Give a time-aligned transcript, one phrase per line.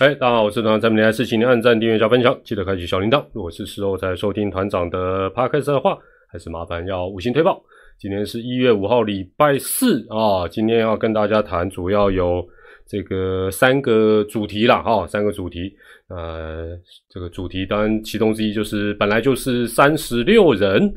[0.00, 3.22] 哎，大家好，我是团长，咱们连事情您按赞、订阅加分享，记得开启小铃铛。
[3.34, 7.62] 如果是事后才收听团长的 podcast 的话，还是麻烦要五星推报。
[7.98, 10.48] 今天是一月五号，礼拜四啊。
[10.48, 12.42] 今天要跟大家谈，主要有
[12.86, 15.70] 这个三个主题啦，哈，三个主题。
[16.08, 16.68] 呃，
[17.10, 20.90] 这个主题当然其中之一就是本来就是三十六人。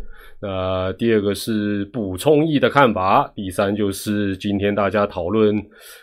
[0.46, 5.56] 那第二个是补充义的看法，第三就是今天大家讨论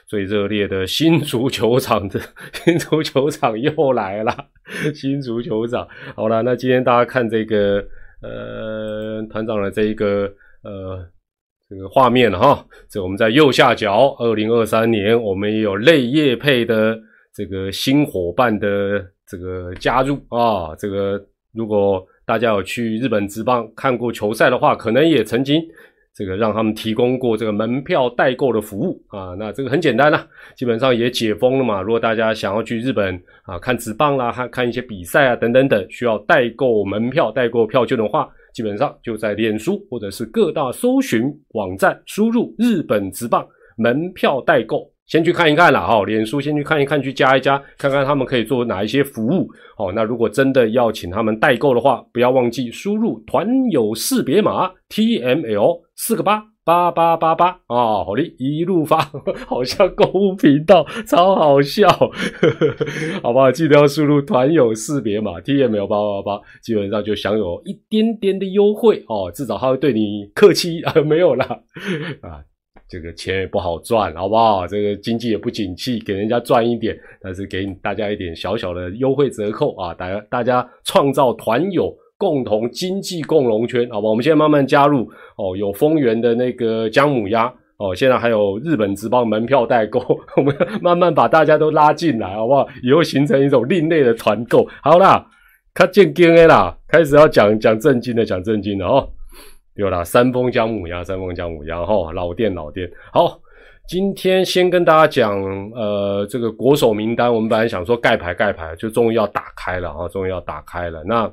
[0.07, 2.19] 最热烈的新足球场的
[2.65, 4.35] 新足球场又来了，
[4.95, 5.87] 新足球场。
[6.17, 7.85] 好了，那今天大家看这个
[8.23, 11.05] 呃团长的这一个呃
[11.69, 16.99] 这个画面哈，这我们在右下角，二零二三年我们也有类业配的
[17.35, 21.23] 这个新伙伴的这个加入啊，这个
[21.53, 22.03] 如果。
[22.31, 25.61] 大家有去日本职棒看过球赛的话，可能也曾经
[26.15, 29.35] 这个让他们提供过这个门票代购的服务啊。
[29.37, 31.83] 那这个很简单啦，基本上也解封了嘛。
[31.83, 43.45] 如果大家想要去日本啊看职棒啦，看看一些比赛啊等等等，需要代购门票、代购票券的话，基本上就在脸书或者是各大搜寻网站输入“日本职棒
[43.77, 44.89] 门票代购”。
[45.11, 57.49] 先去看一看啦，哈，脸书先去看一看，去加一加，看看他们可以做哪一些服务，哦，那如果真的要请他们代购的话，不要忘记输入团友识别码 T M L 四个八八八八八。
[57.67, 58.99] 啊，好的，一路发，
[59.49, 61.89] 好像购物频道，超好笑，
[63.21, 69.05] 好吧，记得要输入团友识别码 T M L 八八八，基本上就享有一点点的优惠。
[69.09, 70.83] 哦，至少他会对你客气。
[70.83, 71.47] 啊，没有啦，
[72.23, 72.47] 啊。
[72.91, 74.67] 这个钱也不好赚，好不好？
[74.67, 79.95] 这个经济也不景气，给人家赚一点，但是给大家一点小小的优惠折扣啊！
[79.95, 84.09] 大家大家创造团友共同经济共荣圈，好吧？
[84.09, 87.47] 我们现在慢慢加入哦，有丰源的那个姜母鸭
[87.79, 90.01] 哦，现在还有日本直邦门票代购，
[90.37, 90.53] 我们
[90.83, 92.67] 慢慢把大家都拉进来，好不好？
[92.83, 94.67] 以后形成一种另类的团购。
[94.83, 95.25] 好啦，
[95.73, 99.09] 看见 DNA 啦，开始要讲讲正经的，讲正经的哦。
[99.81, 102.87] 有啦，三丰姜母鸭，三丰姜母鸭哈，老店老店。
[103.15, 103.41] 好，
[103.89, 105.41] 今天先跟大家讲，
[105.75, 111.03] 呃，这个国手名单，我们本来想说盖牌盖牌，就终于要打开了哈，终于要打开了。
[111.05, 111.33] 那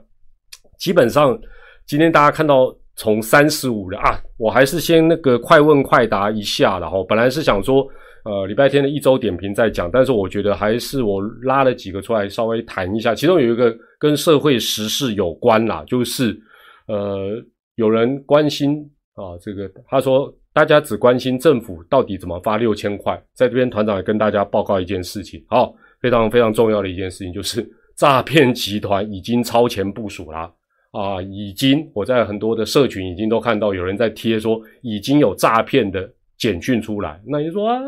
[0.79, 1.37] 基本上
[1.85, 7.85] 今天大家看到从三十五人啊，我还是先那个快问快答一下然后本来是想说，
[8.23, 16.33] 呃，礼拜天的一周点评再讲，但是我觉得还是我拉了几个出来稍微谈一下，其中有一个跟社会时事有关啦，就是
[16.87, 17.43] 呃。
[17.77, 18.79] 有人关心
[19.13, 30.51] 啊，这个他说大家只关心政府到底怎么发六千块，在这边团长也跟大家报告一件事情，好，非常非常重要的一件事情，就是诈骗集团已经超前部署啦，
[30.91, 37.79] 啊，已经我在很多的社群已经都看到有人在贴说已经有诈骗的简讯出来，那你说啊，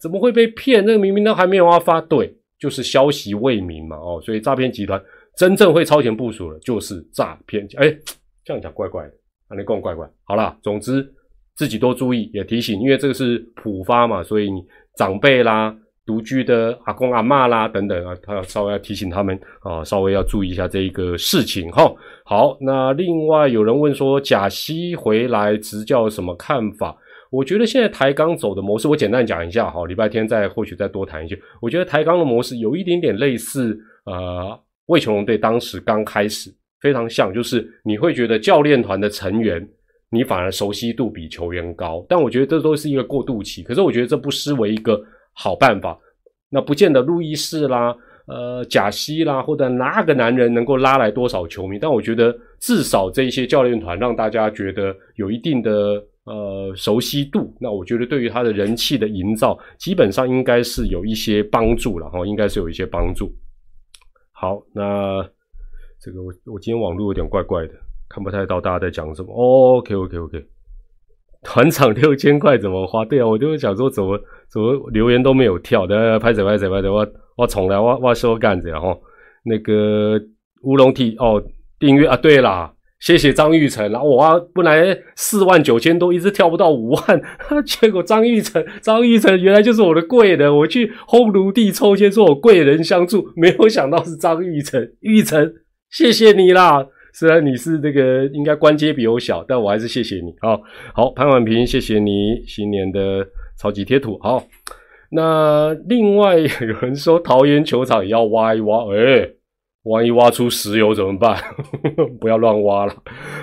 [0.00, 0.82] 怎么会被骗？
[0.84, 4.98] 那明明都还没有要发，对，就是消息未明嘛，哦，所以诈骗集团
[5.36, 7.94] 真正会超前部署的，就是诈骗，哎，
[8.42, 9.12] 这样讲怪怪的。
[9.48, 11.06] 啊，你怪怪怪，好啦，总之
[11.54, 14.60] 自己多注意，也提醒，因为这个是普发嘛，所以你
[14.96, 15.74] 长辈啦、
[16.04, 21.90] 独居的阿公阿妈啦等等啊，他要稍微要提醒他们啊，稍微要注意一下这一个事情哈。
[22.24, 26.96] 好，那另外有人问说贾西回来执教什么看法？
[27.30, 31.38] 我觉得现在台钢走的模式，我简单讲一下哈，礼拜天再或许再多谈一些。
[31.60, 36.52] 我觉得台钢的模式有一点点类似呃魏琼龙队当时刚开始。
[36.80, 39.66] 非常像，就是你会觉得教练团的成员，
[40.10, 43.62] 你反而熟悉度比球员高，但我觉得这都是一个过渡期。
[43.62, 45.98] 可是我觉得这不失为一个好办法。
[46.48, 57.56] 那不见得路易士啦、呃贾西啦，或者哪个男人能够拉来多少球迷，但我觉得至少这些教练团让大家觉得有一定的呃熟悉度。
[57.60, 63.34] 那我觉得对于他的人气的营造，基本上应该是有一些帮助了哈，应该是有一些帮助。
[64.30, 65.26] 好，那。
[66.00, 67.72] 这个我我今天网络有点怪怪的，
[68.08, 69.32] 看不太到大家在讲什么。
[69.34, 70.44] OK OK OK，
[71.42, 73.04] 团场六千块怎么花？
[73.04, 77.06] 对啊，我就是想说怎么怎么留言都没有跳的，拍谁拍谁拍谁，我
[77.36, 78.96] 我重来，我我说干子哈。
[79.44, 80.20] 那个
[80.62, 81.42] 乌龙体哦，
[81.78, 83.90] 订阅啊，对啦，谢谢张玉成。
[83.90, 87.22] 然后我本来四万九千多，一直跳不到五万，
[87.64, 95.54] 结果张玉成张玉成原来就是我的贵人，我去烘炉地抽签说我贵人相助，没有想到是张玉成，玉成。
[95.90, 100.30] 谢谢你啦，虽然你是这个应该关节比我小，但我还是谢谢你。
[100.40, 100.58] 啊，
[100.94, 103.26] 好潘婉平，谢谢你新年的
[103.58, 104.18] 超级贴图。
[104.22, 104.46] 好，
[105.10, 109.30] 那另外有人说桃园球场也要挖一挖，哎，
[109.84, 111.40] 万一挖出石油怎么办？
[112.20, 112.94] 不要乱挖了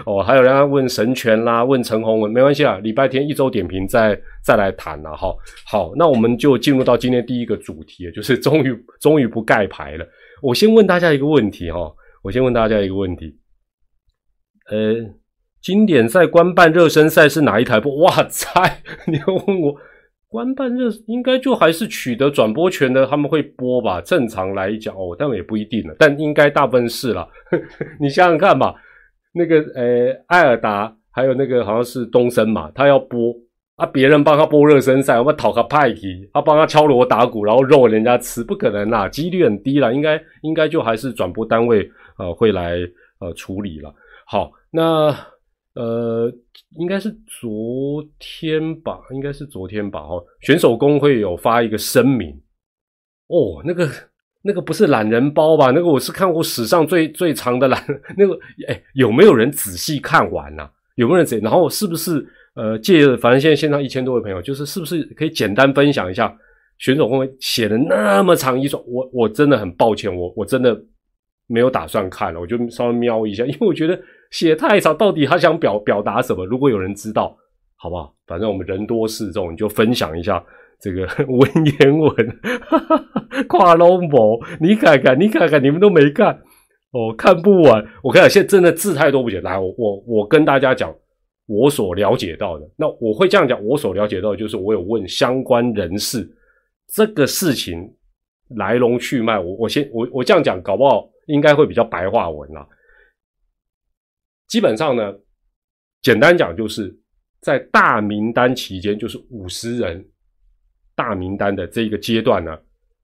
[0.05, 0.21] 哦。
[0.21, 5.33] 还有人家问神权啦，问陈宏文，没关系啊，礼拜天一周点评再再来谈了哈。
[5.65, 10.05] 好，那我们就进入到今天第一个主题，就是终于终于不盖牌了。
[10.41, 11.89] 我先问大家一个问题哈，
[12.23, 13.37] 我先问大家一个问题，
[14.71, 15.13] 呃，
[15.61, 17.97] 经典赛官办热身赛是哪一台播？
[17.97, 18.49] 哇塞，
[19.07, 19.75] 你要问我。
[20.29, 24.01] 官办热应该就还是取得转播权的，他们会播吧？
[24.01, 27.27] 正常来讲哦，但也不一定了，但应该大部分是了。
[28.01, 28.73] 你想想看吧，
[29.33, 33.31] 那个呃，艾尔达还有那个好像是东森嘛，他要播
[33.75, 41.87] 啊，别人帮他播热身赛，我们讨个派题，他帮他敲锣打鼓，然后肉人家吃，不可能啦，几率很低了，应该应该就还是转播单位
[42.17, 42.77] 呃会来
[43.19, 43.93] 呃处理了。
[44.25, 45.15] 好，那。
[45.75, 46.31] 呃，
[46.77, 50.01] 应该是昨天吧，应该是昨天吧。
[50.01, 52.29] 哦，选手工会有发一个声明。
[53.25, 53.89] 哦，那个
[54.43, 55.71] 那个不是懒人包吧？
[55.71, 57.83] 那个我是看过史上最最长的懒。
[58.15, 58.37] 那个，
[58.67, 60.69] 哎，有没有人仔细看完呢？
[60.93, 61.39] 有没有人仔？
[61.39, 62.23] 然后是不是
[62.53, 66.31] 呃，借反正现在线上一千多位朋友，就是是不是可以简单分享一下
[66.77, 68.83] 选手工会写的那么长一段？
[68.85, 70.79] 我我真的很抱歉，我我真的
[71.47, 73.99] 没有打算看了，我就稍微瞄一下， 因为我觉得。
[74.33, 76.43] 写太长，到底他想表表达什么？
[76.43, 77.37] 如果有人知道，
[77.75, 78.11] 好不好？
[78.25, 80.43] 反正我们人多势众，你就分享一下
[80.81, 82.11] 这个文言文。
[82.63, 86.33] 哈哈哈跨龙博，你看看，你看看，你们都没看
[86.93, 87.85] 哦，看不完。
[88.01, 89.63] 我看现在真的字太多不简单。
[89.63, 90.91] 我我我跟大家讲，
[91.45, 96.27] 我所了解到的，那我会这样讲，我所了解到的就是我有问相关人士
[96.91, 97.87] 这个事情
[98.55, 99.37] 来龙去脉。
[99.37, 102.67] 我我先我我这样讲，搞不好应该会比较白话文啊。
[104.47, 105.11] 基本上呢，
[106.01, 106.95] 简单讲就是
[107.39, 110.05] 在大名单期间，就是五十人
[110.95, 112.55] 大名单的这一个阶段呢，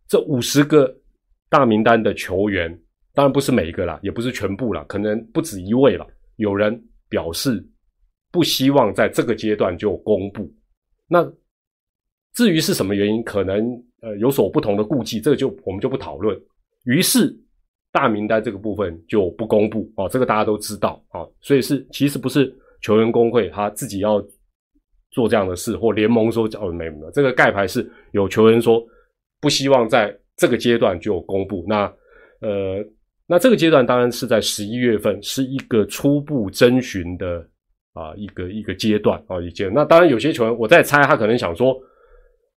[0.08, 0.96] 这五十个
[1.50, 2.70] 大名单的球员，
[3.14, 6.06] 当然不是每一个啦，也不是全部啦，可能不止一位了。
[6.36, 7.68] 有人表示
[8.32, 10.54] 不希望在这个阶段就公布。
[11.08, 11.28] 那
[12.34, 13.60] 至于是什么原因，可能
[14.02, 16.40] 呃有所不同的顾忌，这个就我们就不讨论。
[16.84, 17.36] 于是。
[17.92, 24.24] 大名单这个部分就不公布哦，这个大家都知道啊，所以是其实不是球员工会他自己要
[25.10, 28.80] 做这样的事，或联盟说哦没有，这个盖牌是有球员说
[29.42, 31.66] 不希望在这个阶段就公布。
[31.68, 31.92] 那
[32.42, 32.86] 呃，
[33.26, 37.44] 那这个阶段当然是在十一月份是一个初步征询的
[37.94, 39.68] 啊一个一个阶段啊一阶。
[39.68, 41.76] 那当然有些球员我在猜，他可能想说，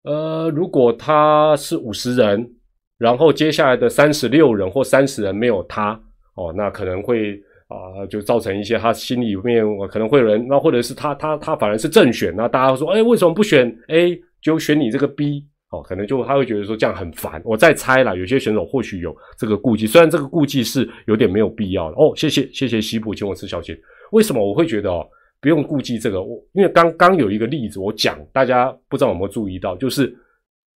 [0.02, 2.56] 呃，如果他是五十人。
[3.00, 5.98] 然后接下来的三十六人或三十人没有他
[6.34, 7.32] 哦，那可能会
[7.66, 15.80] 啊，就造成一些他心里面可能会有人，那或者是他他他反而是正选，那大家说，哎，为什么不选 A 就选你这个 B 哦？
[15.80, 17.40] 可能就他会觉得说这样很烦。
[17.42, 22.12] 我再猜啦，有些选手或许有这个顾忌，虽然这个顾忌是有点没有必要的哦。
[22.14, 23.74] 谢谢谢谢西普请我吃小姐，
[24.12, 25.08] 为什么我会觉得哦
[25.40, 26.22] 不用顾忌这个？
[26.22, 30.14] 我因为刚刚有一个例子我讲，大家不知道有没有注意到，就是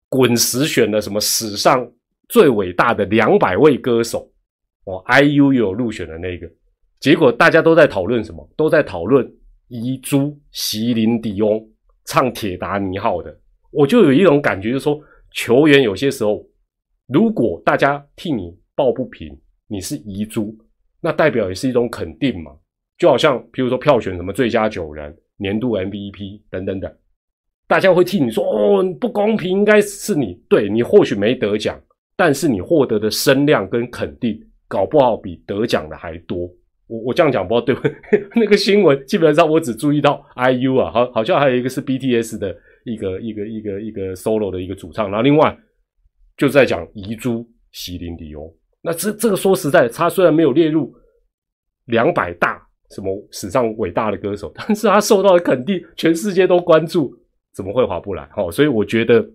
[0.08, 1.86] 滚石选的什么史上。
[2.34, 4.28] 最伟大的两百位歌手，
[4.86, 6.50] 哦，IU 有入选的那个，
[6.98, 8.44] 结果大家都在讨论什么？
[8.56, 9.24] 都在讨论
[9.68, 11.64] 遗珠席琳迪翁
[12.06, 13.32] 唱《铁达尼号》的。
[13.70, 15.00] 我就有一种感觉，就是说，
[15.30, 16.44] 球员有些时候，
[17.06, 20.52] 如果大家替你抱不平，你是遗珠，
[21.00, 22.50] 那代表也是一种肯定嘛。
[22.98, 26.92] 就好像，譬如说票选什么最佳九人、年度 MVP 等等等，
[27.68, 31.80] 大家会替你说，哦，不公平，应该是你，对你或许没得奖。
[32.16, 36.48] 但是你获得的声量跟肯定，搞不好比得奖的还多。
[36.86, 38.26] 我我这样讲不知道对不对？
[38.36, 42.54] 那个新闻基本上我只注意到 IU 啊，好好像还有一个是 BTS 的
[42.84, 45.56] 一个一个一个一个 solo 的一个主唱，然后另外
[46.36, 48.48] 就在讲遗珠席琳迪翁。
[48.82, 50.94] 那这这个说实在，他虽然没有列入
[51.86, 57.16] 两百大什么史上伟大的歌手，但是他受到的肯定，全世界都关注，
[57.54, 58.28] 怎么会划不来？
[58.30, 59.26] 好，所以我觉得。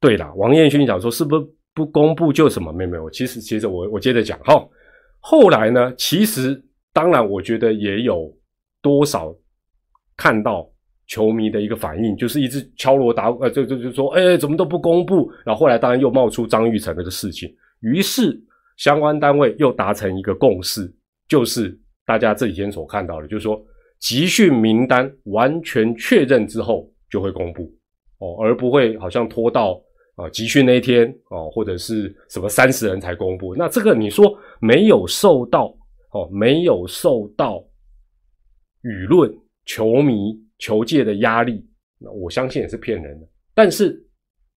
[0.00, 2.72] 对了，王彦勋讲说是不是不公布就什么？
[2.72, 4.66] 没有没有，其实其实我我接着讲哈。
[5.18, 6.58] 后来呢，其实
[6.94, 8.34] 当然我觉得也有
[8.80, 9.30] 多少
[10.16, 10.66] 看到
[11.06, 15.30] 球迷的一个反应，就是一直敲锣打呃，就就就说哎，怎么都不公布？
[15.44, 18.42] 然后后来当然又冒出张玉成那个事情，于是
[18.78, 20.90] 相关单位又达成一个共识，
[21.28, 23.62] 就是大家这几天所看到的，就是说
[23.98, 27.70] 集训名单完全确认之后就会公布
[28.20, 29.78] 哦，而不会好像拖到。
[30.20, 35.74] 啊，集训那一天哦，或者是什么三十人才公布，那这个你说没有受到
[36.12, 37.64] 哦，没有受到
[38.82, 39.32] 舆论、
[39.64, 41.66] 球迷、球界的压力，
[41.98, 43.26] 那我相信也是骗人的。
[43.54, 43.98] 但是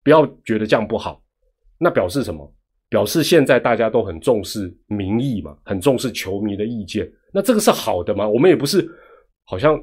[0.04, 1.24] 不要觉得这样不好，
[1.78, 2.54] 那表示什么？
[2.90, 7.12] 表示现在大家都很重视民意嘛，很重视球迷的意见。
[7.34, 8.28] 那这个是好的吗？
[8.30, 8.88] 我们也不是
[9.46, 9.82] 好像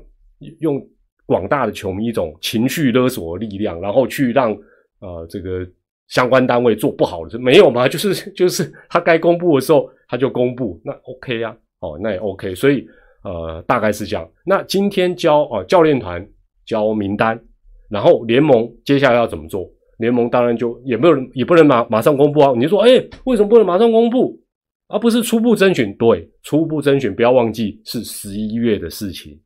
[0.61, 0.81] 用
[1.27, 4.57] 广大的球迷一种情绪勒索的力量，然后去让
[5.01, 5.67] 呃这个
[6.09, 7.89] 相关单位做不好的，没有嘛？
[7.89, 12.55] 就是就是他该公布的时候他就公布，那 OK 啊，哦，那也 OK。
[12.55, 12.87] 所以
[13.25, 14.29] 呃大概是这样。
[14.45, 16.27] 那今天交啊教练团
[16.65, 17.41] 交名单，
[17.89, 19.69] 然后联盟接下来要怎么做？
[19.99, 22.55] 联盟当然就也没有也不能马马上公布啊！
[22.57, 22.89] 你说，哎，
[23.25, 24.41] 为什么不能马上公布？
[24.89, 25.95] 而不是初步征询？
[25.99, 29.39] 对，初步征询不要忘记是十一月的事情，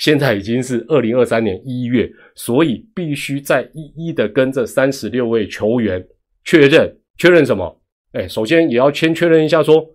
[0.00, 6.02] 现在已经是二零二三年一月，所以必须再一一的跟这三十六位球员
[6.42, 7.80] 确认，确认什么？
[8.12, 9.86] 哎，首先也要先确认一下，说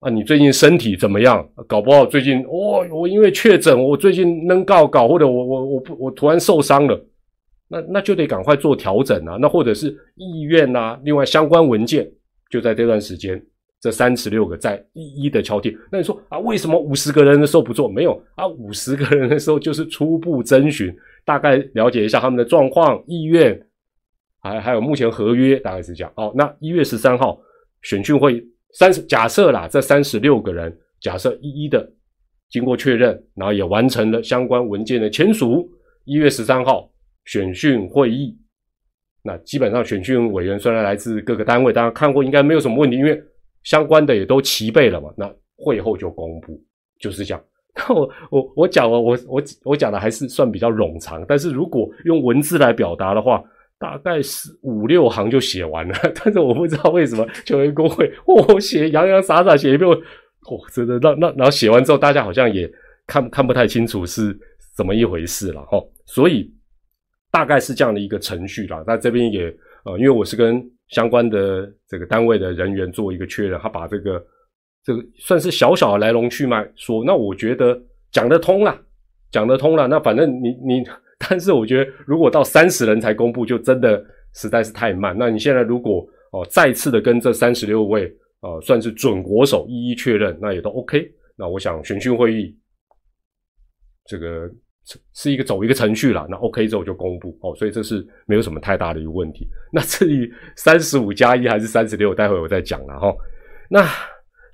[0.00, 1.48] 啊，你最近身体怎么样？
[1.66, 7.02] 搞不好最近，哦，我因为确诊，我最近能告搞，或者我我我不我突然受伤了。
[7.66, 12.06] 那那就得赶快做调整啊，那或者是意愿呐，另外相关文件
[12.50, 13.42] 就在这段时间，
[13.80, 15.76] 这三十六个在一一的敲定。
[15.90, 17.88] 那你说啊，为什么五十个人的时候不做？
[17.88, 20.94] 没有啊，五十个人的时候就是初步征询，
[21.24, 23.60] 大概了解一下他们的状况、意愿，
[24.40, 26.12] 还还有目前合约大概是这样。
[26.16, 27.40] 哦，那一月十三号
[27.82, 28.44] 选训会
[28.74, 31.90] 三十，假设啦，这三十六个人假设一一的
[32.48, 35.70] 经过确认，然后也完成了相关文件的签署，
[36.04, 36.88] 一月十三号。
[37.26, 38.36] 选训会议，
[39.22, 43.22] 那基本上选训委员虽然来自各个单位，大家看过应该没有什么问题，因为
[43.62, 45.10] 相关的也都齐备了嘛。
[45.16, 46.60] 那会后就公布，
[46.98, 47.44] 就是这样。
[47.76, 53.42] 那我我我讲了，我我我讲的还是算比较冗长，但是如果用文字来表达的话，
[53.78, 55.94] 大概是五六行就写完了。
[56.22, 62.70] 但是我不知道为什么球员工会，我写洋洋洒洒写一遍，哦，真的那那然后写完之后，大家好像也
[63.06, 64.36] 看看不太清楚是
[64.76, 66.52] 怎么一回事了哈，所以。
[67.32, 69.44] 大概是这样的一个程序啦，那这边也
[69.84, 70.60] 呃，因为我是跟
[70.90, 74.24] 相关的这个单位的人员做一个确认，他把这个
[74.84, 77.80] 这个算是小小的来龙去脉说，那我觉得
[78.12, 78.80] 讲得通了，
[79.30, 79.86] 讲得通了。
[79.88, 80.84] 那反正你你，
[81.18, 84.04] 但是我觉得如果到三十人才公布，就真的
[84.34, 85.16] 实在是太慢。
[85.18, 91.10] 那你现在如果哦再次的跟这三十六位呃算是准国手一一确认，那也都 OK。
[91.36, 92.56] 那我想选训会议
[94.06, 94.50] 这个。
[95.14, 99.46] 是一个走一个程序了，那 OK 之后就公布哦，所以这是没有什么太大的一个问题。
[99.72, 103.14] 那至于三十五加一还是三十六，待会我再讲了哈。
[103.68, 103.86] 那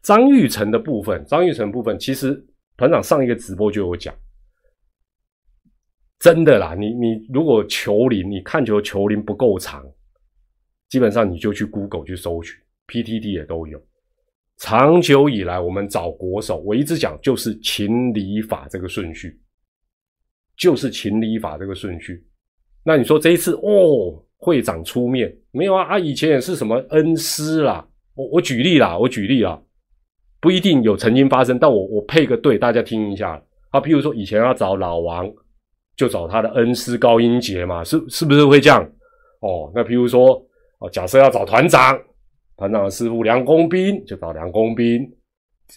[0.02, 2.44] 张玉成的部分，张玉成部分，其实
[2.76, 4.14] 团长上一个直播就有讲，
[6.18, 9.84] 真的啦，你你如果球龄，你看球球龄不够长，
[10.88, 12.54] 基本上你就去 Google 去搜取
[12.88, 13.80] ，PTT 也都有。
[14.58, 19.38] 长久以来，我们找国手，我一直讲就是情理法这个顺序。
[20.56, 22.24] 就是情理法这个顺序，
[22.82, 25.84] 那你说这一次哦，会长出面没有啊？
[25.84, 29.60] 啊，以前也是什么恩师啦，我我举例啦，我举例啦，
[30.40, 33.80] 不一定有曾经发生，但我我配个对，大家听一下啊。
[33.80, 35.30] 譬如说以前要找老王，
[35.96, 38.82] 就找他的恩师高英杰嘛，是是不是会这样？
[39.40, 40.42] 哦，那譬如说
[40.78, 41.98] 哦，假设要找团长，
[42.56, 45.06] 团长的师傅梁公斌，就找梁公斌，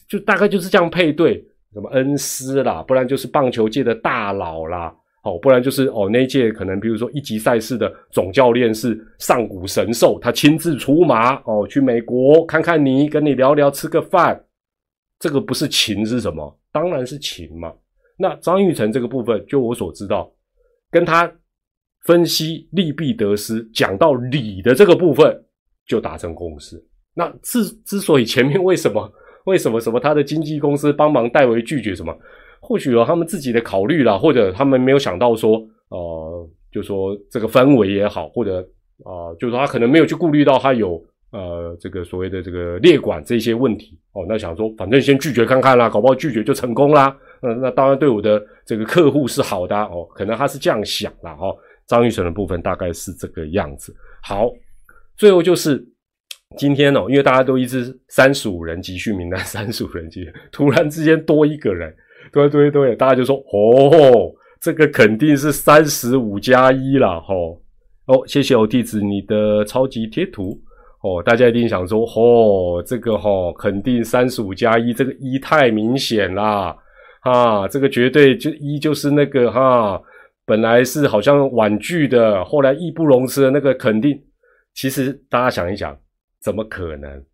[0.07, 1.45] 就大概就是这样配对。
[1.73, 14.43] 什么恩师啦，不然就是棒球界的大佬啦，哦，不然就是哦那届可能比如说一级赛事的总教练是上古神兽，他亲自出马哦，去美国看看你，跟你聊聊，吃个饭，
[15.19, 16.59] 这个不是情是什么？
[16.71, 17.71] 当然是情嘛。
[18.17, 20.31] 那张玉成这个部分，就我所知道，
[20.89, 21.31] 跟他
[22.05, 25.45] 分析利弊得失，讲到理的这个部分，
[25.85, 26.83] 就达成共识。
[27.13, 29.11] 那之之所以前面为什么？
[29.49, 32.15] 为什么什么他的经纪公司帮忙代为拒绝什么？
[32.61, 35.57] 或许有他们自己的考虑啦，或者他们没有想到说，
[35.89, 38.59] 呃，就说这个氛围也好，或者
[39.03, 41.01] 啊，就是他可能没有去顾虑到他有
[41.31, 44.25] 呃这个所谓的这个列管这些问题哦。
[44.27, 47.15] 那想说，反正先拒绝看看啦，搞不好拒绝就成功啦。
[47.41, 50.05] 那，那当然对我的这个客户是好的哦。
[50.13, 51.35] 可能他是这样想啦。
[51.39, 51.55] 哦。
[51.87, 53.95] 张玉成的部分大概是这个样子。
[54.21, 54.51] 好，
[55.17, 55.83] 最后就是。
[56.57, 61.93] 今天哦，因为大家都一直三十五人集训名单， 三十五人集，突然之间多一个人，
[62.33, 67.35] 对对对，大家就说哦，这个肯定是三十五加一了哈。
[68.07, 70.59] 哦，谢谢我弟子你的超级贴图
[71.03, 76.75] 哦，大家一定想说哦，这个哈肯定三十五加一，这个一太明显啦
[77.21, 80.01] 啊，这个绝对就一就是那个哈，
[80.47, 84.19] 本来是好像婉拒的，后来义不容辞的那个肯定，
[84.73, 85.95] 其实大家想一想。
[86.41, 87.25] 怎么可能？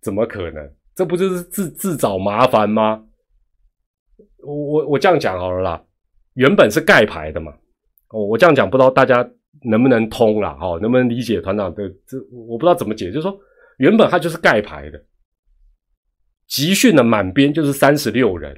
[0.00, 0.74] 怎么可能？
[0.94, 3.04] 这不就是自自找麻烦吗？
[4.38, 5.84] 我我我这样讲好了啦，
[6.34, 7.56] 原本是盖牌的嘛。
[8.10, 9.26] 我我这样讲，不知道大家
[9.62, 10.52] 能不能通啦？
[10.54, 12.18] 哈，能不能理解团长的这？
[12.30, 13.38] 我不知道怎么解，就是说
[13.78, 15.02] 原本他就是盖牌的，
[16.46, 18.54] 集训的满编就是三十六人，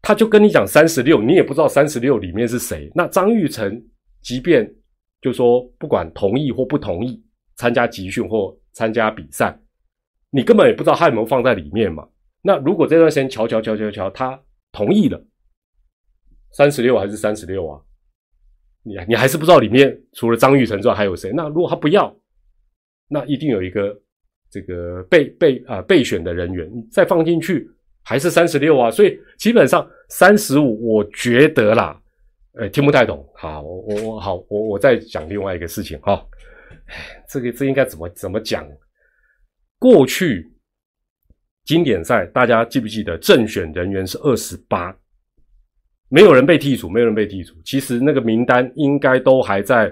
[0.00, 2.90] 他就跟你讲三十六，你也不知道三十六里面是谁。
[2.94, 3.80] 那张玉成
[4.22, 4.68] 即便
[5.20, 7.22] 就说不管同意或不同意
[7.56, 9.58] 参加集训或参加比赛，
[10.30, 12.08] 你根本也不知道他有没有放在里面嘛。
[12.42, 14.40] 那如果这段时间瞧瞧瞧瞧瞧，他
[14.72, 15.22] 同意了，
[16.52, 17.80] 三十六还是三十六啊？
[18.82, 21.30] 你你还是不知道里面除了张玉成之外还有谁？
[21.32, 22.12] 那如果他不要，
[23.06, 23.96] 那一定有一个
[24.50, 27.70] 这个备备啊备选的人员，再放进去
[28.02, 28.90] 还是三十六啊？
[28.90, 32.02] 所以基本上三十五，我觉得啦，
[32.54, 33.24] 呃，听不太懂。
[33.36, 36.26] 好，我我我好，我我再讲另外一个事情哈。
[37.28, 38.66] 这个这应该怎么怎么讲？
[39.78, 40.52] 过去
[41.64, 44.96] 经典赛大家记不记得正选人员是二十八？
[46.08, 47.54] 没有人被剔除，没有人被剔除。
[47.64, 49.90] 其实那个名单应该都还在，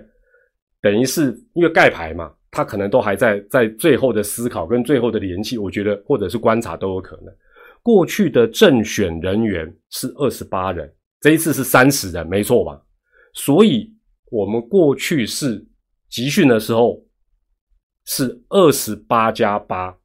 [0.82, 7.34] 等于是因为盖牌嘛，他可能都还在在最后的思考跟最后的联系，我觉得或者是观察都有可能。
[7.82, 12.80] 过去的正选人员是二十八人，这一次是三十人，没错吧？
[13.32, 13.90] 所以
[14.30, 15.66] 我们过去是
[16.10, 17.00] 集训的时候
[18.04, 19.96] 是二十八加八，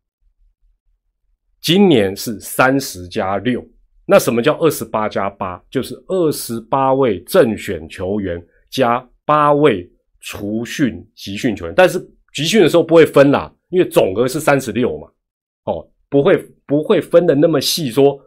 [1.59, 3.65] 今年是三十加六。
[4.05, 5.59] 那什么叫二十八加八？
[5.69, 11.99] 就是二十八位正选球员加八位除训集训球员，但是
[12.33, 15.07] 集训的时候不会分啦，因为总额是三十六嘛，
[15.63, 18.19] 哦，不会不会分的那么细，说，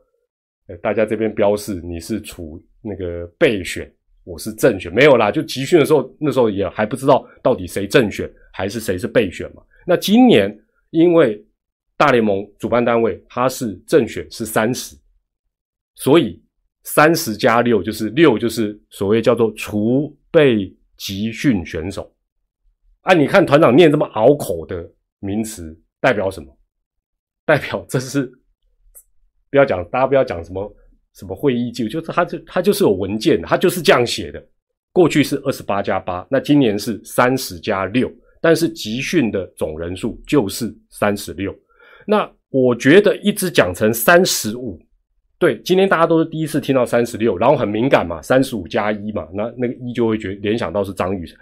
[0.83, 3.89] 大家这边标示你是除那个备选，
[4.29, 9.63] 我是正选，没有啦，就集训的时候，那时候也还不知道到底谁正选还是谁是备选嘛。
[9.87, 10.55] 那今年
[10.91, 11.43] 因为
[11.97, 14.95] 大联盟主办单位他是正选是三十。
[15.95, 16.41] 所以
[16.85, 22.15] 三十加六就是六，就是所谓叫做储备集训选手。
[23.01, 24.89] 啊，你看团长念这么拗口的
[25.21, 26.57] 名词，代表什么？
[27.45, 28.31] 代表这是
[29.51, 30.71] 不要讲，大家不要讲什么
[31.19, 34.43] 什么会议记录，就是他就他就是有文件，他就是这样写的。
[34.93, 41.55] 过去是二十八加八，那今年是三十加六，但是集训的总人数就是三十六。
[42.07, 44.81] 那我觉得一直讲成三十五。
[45.39, 51.39] 对，今天大家都是第一次听到三十六，然后很敏感嘛，三十五加一嘛，那那个一就会觉联想到是张宇成。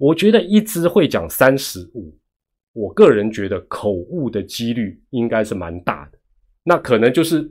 [0.00, 2.12] 我觉得一直会讲三十五，
[2.72, 6.18] 我个人觉得口误的几率应该是蛮大的。
[6.64, 7.48] 那可能就是，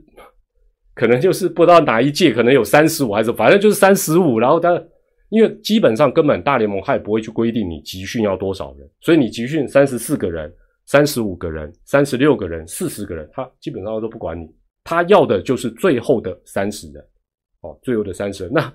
[0.96, 4.40] 可能就是不知道哪一届可能有三十五还是反正就是三十五。
[4.40, 4.82] 然后他
[5.28, 10.52] 因为基本上根本大联盟他也不会去规定你集训要多少人，所以你集训三十四个人、
[10.86, 14.48] 三十五个人、三十六个人、四十个人，他基本上都不管你。
[14.84, 17.04] 他要的就是最后的三十人，
[17.60, 18.52] 哦，最后的三十人。
[18.52, 18.72] 那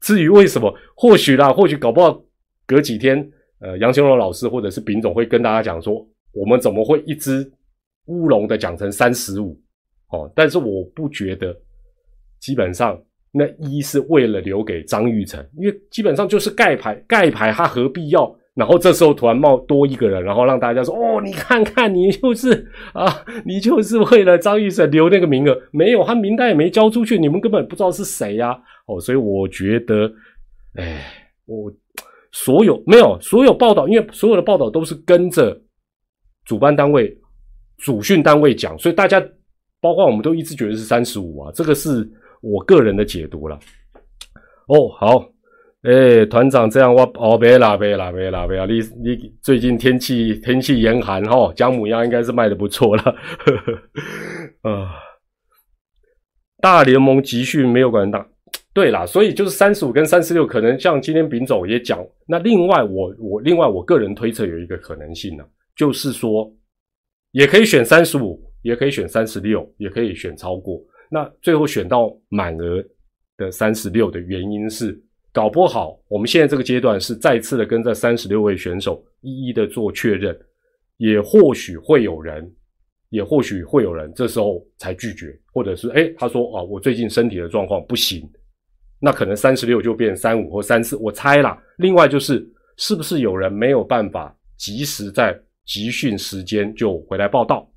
[0.00, 2.22] 至于为什么，或许啦，或许搞不好
[2.64, 3.28] 隔几天，
[3.58, 5.94] 呃，杨清龙老师或者是丙总会跟大家讲说，
[6.32, 7.52] 我们怎么会一只
[8.06, 9.60] 乌龙的讲成三十五？
[10.10, 11.56] 哦，但是我不觉得，
[12.40, 12.98] 基本上
[13.32, 18.34] 那一是为了留给张玉成，因为基本上就是盖牌，盖牌他何必要？
[18.54, 30.12] 然后这时候突然冒多一个人，然后让大家说：“哦，你看看，你就是啊，你就是为了张玉成留那个名额，没有他名单也没交出去，你们根本不知道是谁呀。”哦，所以我觉得，
[30.74, 31.04] 哎，
[31.46, 31.72] 我
[32.32, 35.56] 所有没有所有报道，因为所有的报道都是跟着
[36.44, 37.16] 主办单位、
[37.76, 39.24] 主训单位讲，所以大家
[39.80, 42.08] 包括我们都一直觉得是三十五啊，这个是
[42.40, 43.58] 我个人的解读了。
[44.68, 45.24] 哦，好。
[45.82, 48.66] 哎，团长这样我哦，别啦，别啦，别啦，别啦！
[48.66, 53.02] 你你最近天气天气严寒哈，姜母鸭应该是卖的不错了。
[54.62, 54.90] 啊，
[56.60, 58.26] 大联盟集训没有管大，
[58.74, 62.04] 对啦，所以就是三十五跟三十六，可能像今天丙总也讲。
[62.26, 65.44] 那另外我我另外我个人推测有一个可能性呢，
[65.76, 66.52] 就是说
[67.30, 70.80] 也可以选三十五，也可以选三十六，也可以选超过。
[71.10, 72.84] 那最后选到满额
[73.36, 75.02] 的三十六的原因是。
[75.30, 80.36] 搞不好，我们现在这个阶段是再次的跟这三十六位选手一一的做确认，
[80.96, 82.50] 也或许会有人，
[83.10, 88.28] 也或许会有人这时候才拒绝，或者是哎，他说啊，我最近身体的状况不行，
[88.98, 91.56] 那可能三十六就变三五或三四，我猜啦。
[91.76, 92.44] 另外就是，
[92.76, 97.70] 是不是有人没有办法及时在集训时间就回来报道？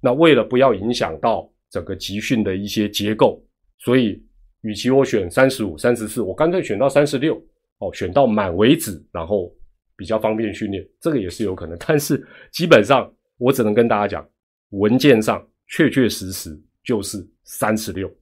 [0.00, 3.42] 那为了不要影响到整个集训的一些结构，
[3.78, 4.22] 所以。
[4.62, 7.40] 与其我选三十五、三十四，我干脆选到三十六
[7.78, 9.54] 哦，选到满为止，然后
[9.96, 11.78] 比较方便训练，这个也是有可能。
[11.86, 13.08] 但是基本上
[13.38, 14.28] 我只能跟大家讲，
[14.70, 18.12] 文件上确确实实就是三十六，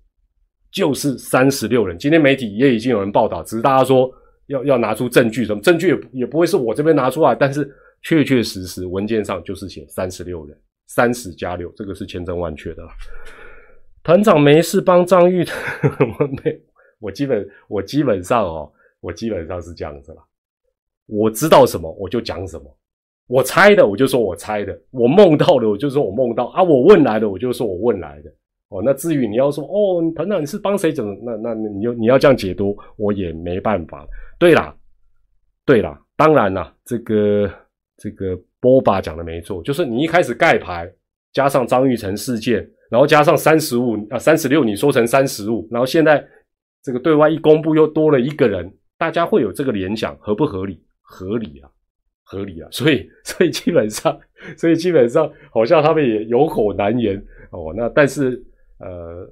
[0.70, 1.96] 就是三十六人。
[1.96, 4.12] 今天媒体也已经有人报道，只是大家说
[4.48, 7.66] 要要拿出证据，什么证据也也不会是我这边拿出来，但是
[8.02, 10.54] 确确实实文件上就是写三十六人。
[10.86, 12.82] 三十加六，这个是千真万确的。
[14.02, 15.44] 团长没事帮张玉，
[16.18, 16.60] 我没，
[17.00, 20.22] 我基本我基本上哦，我基本上是这样子了。
[21.06, 22.76] 我知道什么我就讲什么，
[23.26, 28.32] 我猜的我就说我猜的，我梦到的我就说我梦到啊，我问来的我就说我问来的。
[28.68, 31.16] 哦，那至于你要说哦，团长你是帮谁整？
[31.24, 34.04] 那那你要你要这样解读，我也没办法。
[34.40, 34.76] 对啦，
[35.64, 37.48] 对啦，当然啦，这个
[37.96, 40.90] 这个波巴讲的没错，就是你一开始盖牌，
[41.32, 46.24] 加上张玉成事件，然后加上三十五啊三十六，你说成三十五，然后现在
[46.82, 50.82] 这个对外一公布又多了一个人，大家会有这个联想，合不合理？
[51.02, 51.70] 合理啊，
[52.24, 52.68] 合理啊。
[52.72, 54.18] 所以所以基本上，
[54.56, 57.16] 所以基本上好像他们也有口难言
[57.50, 57.72] 哦。
[57.76, 58.42] 那但是。
[58.78, 59.26] 呃，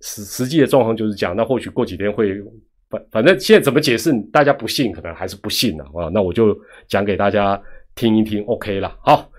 [0.00, 1.36] 实实际的状况就是这样。
[1.36, 2.42] 那或许过几天会，
[2.88, 6.08] 反反正现在怎么解释，大家不信，可能还是不信了啊。
[6.10, 6.58] 那我就
[6.88, 7.62] 讲给大家
[7.96, 8.94] 听一听，OK 了。
[9.00, 9.30] 好，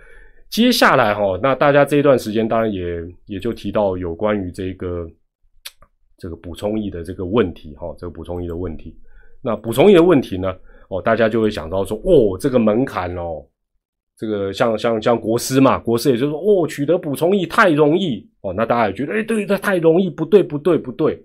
[0.50, 2.84] 接下来哈，那大家这一段时间当然也
[3.28, 5.08] 也就提到有关于这个
[6.17, 8.98] 这个补充液的这个问题哈，这个补充液的问题。
[9.43, 10.54] 那补充液的问题呢，
[10.89, 13.46] 哦，大家就会想到说，哦，这个门槛哦。
[14.17, 21.24] 这个像像像国师嘛，国师也就是说，哦，取得补充益太容易哦，那大家也觉得，哎，对，这太容易，不对，不对，不对。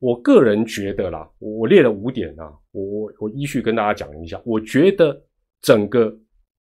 [0.00, 4.38] 我个人觉得啦，我列了五点啊，我我我依序跟大家讲一下。
[4.44, 5.18] 我觉得
[5.62, 6.14] 整个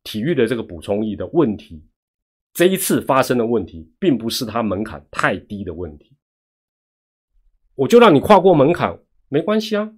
[0.06, 1.84] 体育的这个补充益的问题，
[2.54, 6.16] 这一次发生的问题，并不是它门槛太低的问题。
[7.76, 9.92] 我就让你跨过门槛，没关系啊，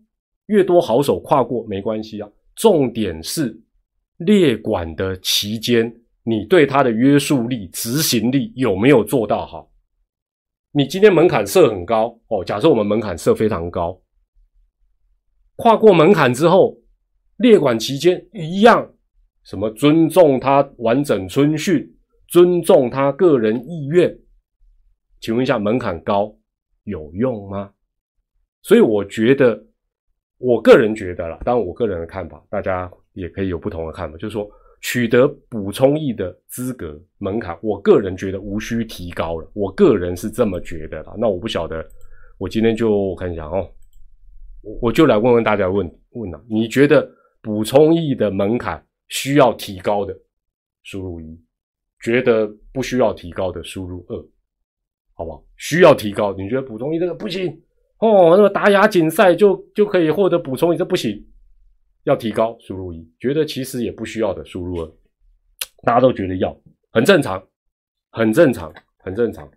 [0.47, 3.61] 越多好手跨过没关系啊，重点是。
[4.25, 9.69] 列管的期间，你对他的约束力、执行力有没有做到好？
[10.71, 14.01] 你今天门槛设很高哦，假设我们门槛设非常高，
[15.55, 16.79] 跨过门槛之后，
[17.37, 18.91] 列管期间一样，
[19.47, 21.89] 什么尊重他完整春训，
[22.27, 24.15] 尊重他个人意愿，
[25.19, 26.35] 请问一下，门槛高
[26.83, 27.71] 有用吗？
[28.61, 29.65] 所以我觉得，
[30.37, 32.91] 我个人觉得了，当然我个人的看法，大家。
[33.13, 34.47] 也可以有不同的看法，就是说
[34.79, 39.51] 取得补充益的资格门槛，我个人觉得无需提高了。
[39.55, 41.15] 我个人是这么觉得啦。
[41.17, 41.83] 那我不晓得，
[42.37, 43.67] 我今天就看一下哦，
[44.61, 47.09] 我我就来问问大家问问啊，你觉得
[47.41, 50.17] 补充益的门槛需要提高的，
[50.83, 51.37] 输入一；
[52.01, 54.15] 觉得不需要提高的，输入二，
[55.13, 55.43] 好不好？
[55.55, 57.61] 需要提高，你觉得补充一这个不行
[57.99, 58.35] 哦？
[58.35, 61.25] 那个打亚锦赛就就可以获得补充一，这不行。
[62.03, 64.91] 要提高，输入一；觉得其实也不需要的，输入二。
[65.83, 66.57] 大家都觉得要，
[66.91, 67.45] 很正常，
[68.11, 69.49] 很正常，很正常。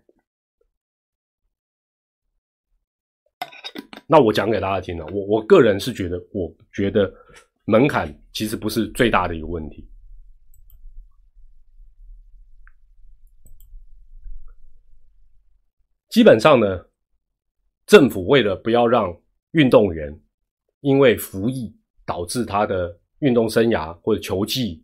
[4.05, 7.09] 那我讲给大家听了，我我个人是觉得，我觉得
[7.65, 9.87] 门槛其实不是最大的一个问题。
[16.09, 16.85] 基本上呢，
[17.85, 19.15] 政府为了不要让
[19.51, 20.19] 运动员
[20.79, 21.75] 因为服役。
[22.03, 24.83] 导致他的运动生涯或者球技、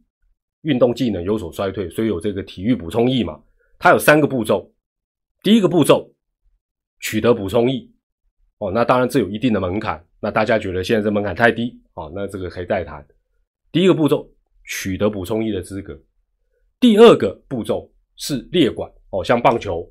[0.62, 3.44] 运动技能有所衰退，所以有这个体育补充液嘛？
[3.78, 4.74] 它有三个步骤。
[5.44, 6.10] 第一个步骤，
[7.02, 7.86] 取得补充液。
[8.60, 10.07] 哦，那当然这有一定的门槛。
[10.20, 13.06] 那大家觉得现在这门槛太低，哦，那这个可以再谈。
[13.72, 14.30] 第一个步骤，
[14.66, 16.00] 取得补充液的资格。
[16.80, 18.92] 第二个步骤是列管。
[19.10, 19.90] 哦，像棒球，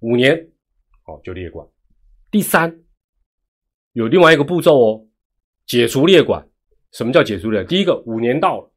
[0.00, 0.34] 五年，
[1.06, 1.66] 哦就列管。
[2.30, 2.74] 第三，
[3.92, 5.06] 有另外一个步骤哦。
[5.66, 6.46] 解除列管，
[6.92, 7.64] 什么叫解除列？
[7.64, 8.72] 第一个五年到了，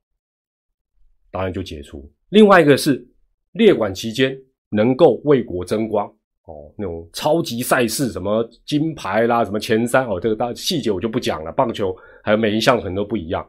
[1.32, 2.12] 当然就解除。
[2.30, 3.08] 另外一个是
[3.52, 4.38] 列管期间
[4.70, 6.14] 能够为国争光
[6.48, 11.52] 哦，那种超级赛事什么金牌啦，什么前三哦，这个大细节我就不讲了。
[11.52, 13.48] 棒球还有每一项很多不一样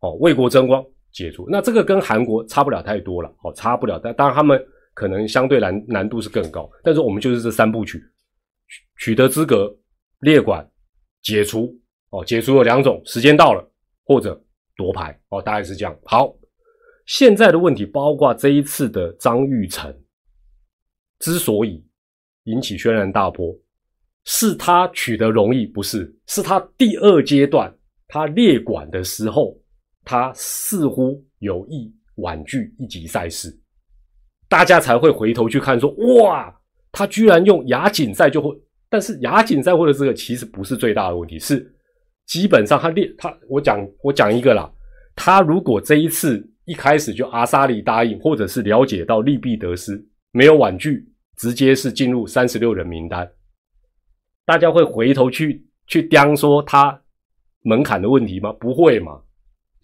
[0.00, 1.46] 哦，为国争光解除。
[1.48, 3.98] 那这个跟韩国差不了太多了哦，差不了。
[4.02, 8.02] 但当然他们可能相对难难度是更高，但是我们就是这三部曲：
[8.98, 9.74] 取得资格、
[10.20, 10.68] 列管、
[11.22, 11.74] 解除。
[12.10, 13.68] 哦，解除有两种，时间到了
[14.04, 14.40] 或者
[14.76, 15.98] 夺牌哦，大概是这样。
[16.04, 16.32] 好，
[17.06, 19.94] 现在的问题包括这一次的张玉成
[21.18, 21.84] 之所以
[22.46, 23.56] 引起轩然大波，
[24.24, 26.12] 是他取得容易，不是？
[26.26, 27.72] 是他第二阶段
[28.08, 29.56] 他列管的时候，
[30.04, 33.56] 他似乎有意婉拒一级赛事，
[34.48, 35.90] 大家才会回头去看说，
[36.24, 36.52] 哇，
[36.90, 38.56] 他居然用亚锦赛就会，
[38.88, 41.72] 但是亚锦赛或者这个其实不是最大的问题，是。
[42.26, 44.68] 基本上他列他，我讲我讲一个啦。
[45.14, 53.30] 他如果这一次一开始就阿萨里答应，或者是了解到利弊得失，没有婉拒，直接是进入三十六人名单，
[54.44, 57.00] 大家会回头去去刁说他
[57.62, 58.52] 门槛的问题吗？
[58.54, 59.20] 不会嘛？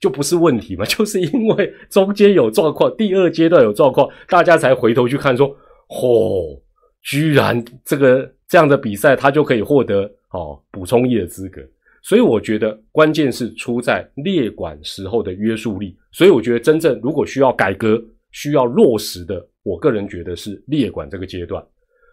[0.01, 0.85] 就不是问题嘛？
[0.87, 5.55] 就是因为中间有状况，第二阶段有状况，大家才回头去看说，
[5.88, 6.61] 嚯，
[7.03, 11.61] 居然这个这样的比赛他就可以获得哦补充役的资格。
[12.03, 15.97] 所以我觉得关键是出在列管时候的约束力。
[16.11, 21.64] 所以我觉得真正如果需要改革、需要落实的，我个人觉得是列管这个阶段。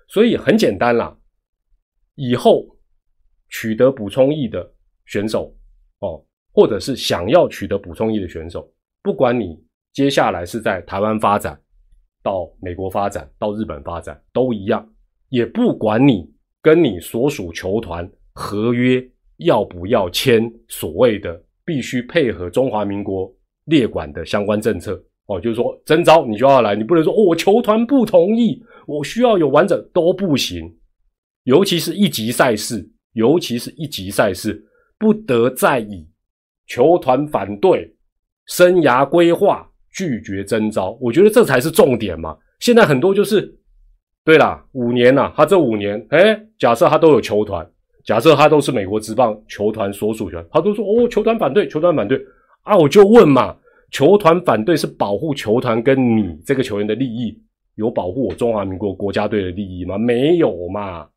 [0.07, 1.15] 所以很简单啦，
[2.15, 2.65] 以后
[3.49, 4.73] 取得补充役的
[5.05, 5.55] 选手
[5.99, 6.25] 哦。
[6.51, 8.69] 或者是想要取得补充役的选手，
[9.03, 11.57] 不管你接下来是在台湾发展、
[12.23, 14.85] 到美国发展、到日本发展都一样，
[15.29, 19.01] 也不管你跟你所属球团合约
[19.37, 23.31] 要不要签所谓的必须配合中华民国
[23.65, 30.75] 列管的相关政策哦，就是说征招你就要来，你不能说哦我球团不同意，我需要有完整都不行，
[31.43, 34.65] 尤其是一级赛事，尤其是一级赛事
[34.97, 36.07] 不得再以。
[36.67, 37.95] 球团反对
[38.45, 42.37] 生涯规划，拒绝征召，我觉得这才是重点嘛。
[42.59, 43.51] 现在很多就是，
[44.23, 47.67] 对啦，五年呐，他这五年，哎，假设他都有球团，
[48.05, 52.19] 假设他都是美国职棒球团所属权，他都说哦，球团反对，球团反对
[52.61, 53.57] 啊，我就问嘛，
[53.91, 57.41] 球团反对是保护球团跟你这个球员的利益，
[57.75, 59.97] 有保护我中华民国国家队的利益吗？
[59.97, 61.07] 没有嘛。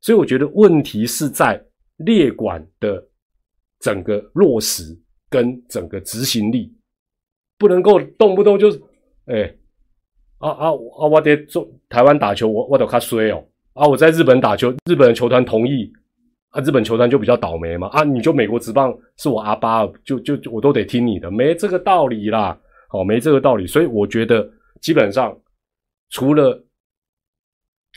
[0.00, 1.62] 所以我觉得问题是在
[1.96, 3.06] 列管的。
[3.82, 4.94] 整个落实
[5.30, 6.70] 跟整个执行力，
[7.56, 8.78] 不能够动不动就是，
[9.24, 9.54] 哎，
[10.36, 11.06] 啊啊啊！
[11.10, 13.42] 我得中台湾打球，我我得卡衰哦。
[13.72, 15.90] 啊，我在日本打球，日本的球团同意，
[16.50, 17.88] 啊，日本球团就比较倒霉嘛。
[17.88, 22.58] 啊，你就美国职棒是我阿巴，就就我都得听你的，没这个道理啦。
[22.90, 23.66] 哦，没这个道理。
[23.66, 24.48] 所以我觉得
[24.80, 25.36] 基本上
[26.10, 26.62] 除了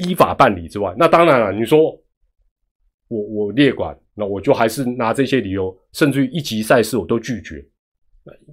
[0.05, 1.79] 依法办理之外，那当然了，你说
[3.07, 3.97] 我我列管。
[4.15, 7.65] 那我就还是拿这些理由，甚至于一级赛事我都拒绝。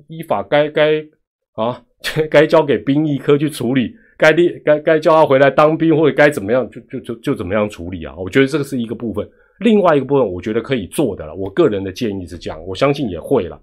[0.09, 1.07] 依法该该
[1.53, 1.85] 啊，
[2.33, 8.17] 该交给兵役科去处理，该列该该叫他回来当兵或者该怎么样，就就就就怎么样处理啊？
[8.17, 9.31] 我觉得这个是一个部分。
[9.61, 11.35] 另外一个部分，我觉得可以做的了。
[11.35, 13.59] 我个人的建议是这样，我相信也会了，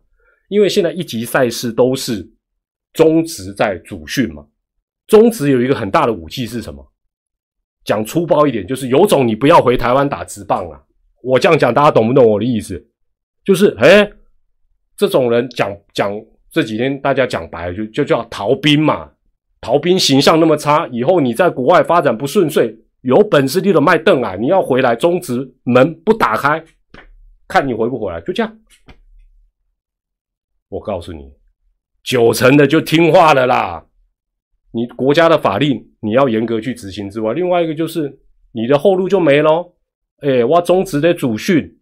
[0.47, 2.27] 因为现在一级赛事都是
[2.93, 4.45] 中职在主训嘛。
[5.07, 6.85] 中职有一个很大的武器是什么？
[7.83, 10.81] 讲粗暴一点，就是有种你不要回台湾打直棒啊。
[11.23, 12.85] 我这样讲，大家懂不懂我的意思？
[13.43, 14.11] 就是，哎，
[14.97, 16.11] 这种人讲讲
[16.51, 19.11] 这几天大家讲白了，就就叫逃兵嘛。
[19.61, 24.35] 逃兵形象那么差，以后你在国外发展不顺遂，有本事你就卖凳啊！
[24.35, 26.61] 你要回来，中职门不打开，
[27.47, 28.59] 看你回不回来，就这样。
[30.67, 31.31] 我告诉你，
[32.03, 33.85] 九成的就听话了啦。
[34.71, 38.19] 你国家的法令你要严格去执行之外，另外一个就是
[38.51, 39.75] 你的后路就没喽。
[40.17, 41.79] 哎，我中职的主训，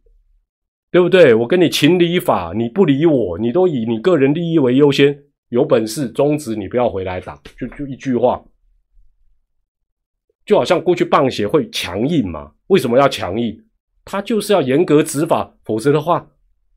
[0.91, 1.33] 对不对？
[1.33, 5.23] 我跟你情理法，你不理我，你都以你个人利益为优先。
[5.49, 8.45] 有本事中职你不要回来打，就就一句话，
[10.45, 12.51] 就好像过去棒协会强硬嘛？
[12.67, 13.59] 为什么要强硬？
[14.03, 16.27] 他就是要严格执法，否则的话，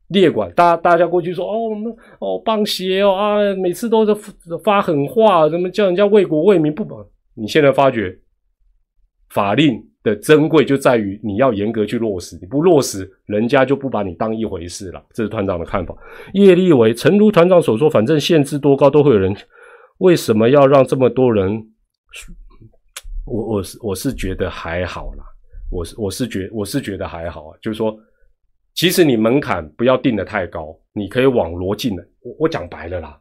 [0.07, 4.15] 列管大大家过去说哦，我们哦棒协哦啊，每次都是
[4.63, 7.05] 发狠话，怎么叫人家为国为民不保？
[7.35, 8.19] 你现在发觉
[9.29, 9.85] 法令。
[10.01, 15.03] 的珍贵就在于你要严格去落实，你不落实，人家就不把你当一回事了。
[15.13, 15.93] 这是团长的看法。
[16.33, 19.35] 叶立伟，诚如团长所说，反正限制多高都会有人。
[19.97, 21.67] 为什么要让这么多人？
[23.29, 25.23] 我我是我是觉得还好啦。
[25.71, 27.57] 我是我是觉我是觉得还好啊。
[27.61, 27.95] 就是说，
[28.73, 32.03] 其实你门槛不要定的太高，你可以网罗进来。
[32.21, 33.19] 我我讲白了啦，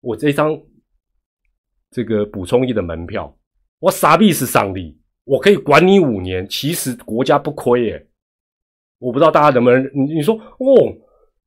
[0.00, 0.58] 我这张
[1.90, 3.36] 这个补充一的门票，
[3.80, 4.98] 我傻逼是上帝。
[5.24, 8.06] 我可以管你五年，其实国家不亏耶。
[8.98, 10.96] 我不知道大家能不能，你你说哦，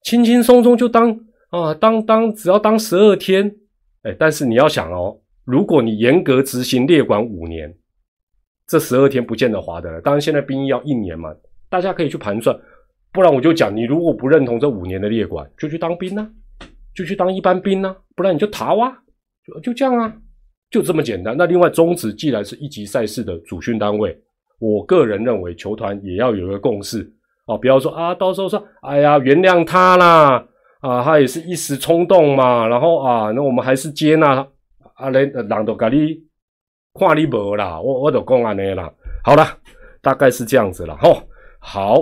[0.03, 1.17] 轻轻松松就当
[1.49, 3.55] 啊，当当只要当十二天，
[4.03, 7.73] 哎，但是你要想哦，如果你严格执行列管五年，
[8.67, 10.01] 这十二天不见得划得来。
[10.01, 11.33] 当然现在兵役要一年嘛，
[11.69, 12.57] 大家可以去盘算。
[13.11, 16.29] 不然我就讲，你如果不认同这五年的列管，就去当兵呐，
[16.93, 18.91] 就去当一般兵呐，不然你就逃啊，
[19.45, 20.13] 就就这样啊。
[20.71, 21.37] 就这么简单。
[21.37, 24.19] 那另外，中职既然是一级赛事的主训单位，
[24.59, 27.09] 我个人认为球团也要有一个共识
[27.45, 30.45] 啊，不要说啊，到时候说，哎呀，原谅他啦，
[30.81, 34.47] 啊，他也是一时冲动嘛，然后啊，那我们还是接纳他，
[34.95, 36.17] 啊，人人都跟你
[36.97, 38.91] 看你无啦，我我都讲安尼啦。
[39.23, 39.45] 好了，
[40.01, 41.23] 大概是这样子了，吼，
[41.59, 42.01] 好。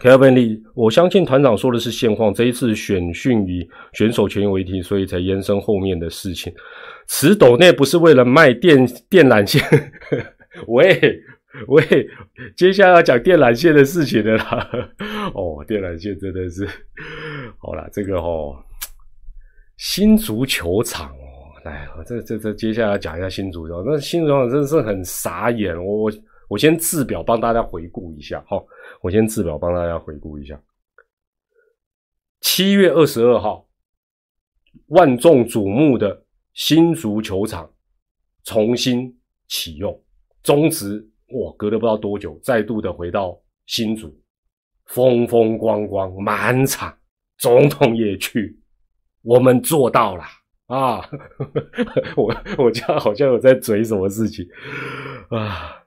[0.00, 2.34] Kevin Lee，我相信团长说的是现况。
[2.34, 6.52] 这一次选训以选手权益为题，所以才延伸后面的事情。
[7.06, 9.62] 此斗内不是为了卖电电缆线，
[10.66, 11.00] 喂
[11.68, 12.06] 喂，
[12.54, 14.68] 接下来要讲电缆线的事情的啦。
[15.32, 16.68] 哦，电缆线真的是，
[17.56, 18.56] 好了，这个哦，
[19.78, 21.12] 新足球场
[21.64, 23.82] 哦，来，这这这接下来讲一下新主场。
[23.84, 26.12] 那新主场真的是很傻眼，我我
[26.48, 28.62] 我先字表帮大家回顾一下哈，
[29.00, 30.60] 我先字表帮大家回顾一下。
[32.40, 33.66] 七月二十二号，
[34.88, 37.68] 万众瞩目的新足球场
[38.44, 39.98] 重新启用，
[40.42, 44.14] 中职哇，隔了不知道多久，再度的回到新竹，
[44.84, 46.94] 风风光光，满场，
[47.38, 48.60] 总统也去，
[49.22, 50.22] 我们做到了
[50.66, 51.00] 啊！
[52.16, 54.46] 我我家好像有在嘴什么事情
[55.30, 55.82] 啊？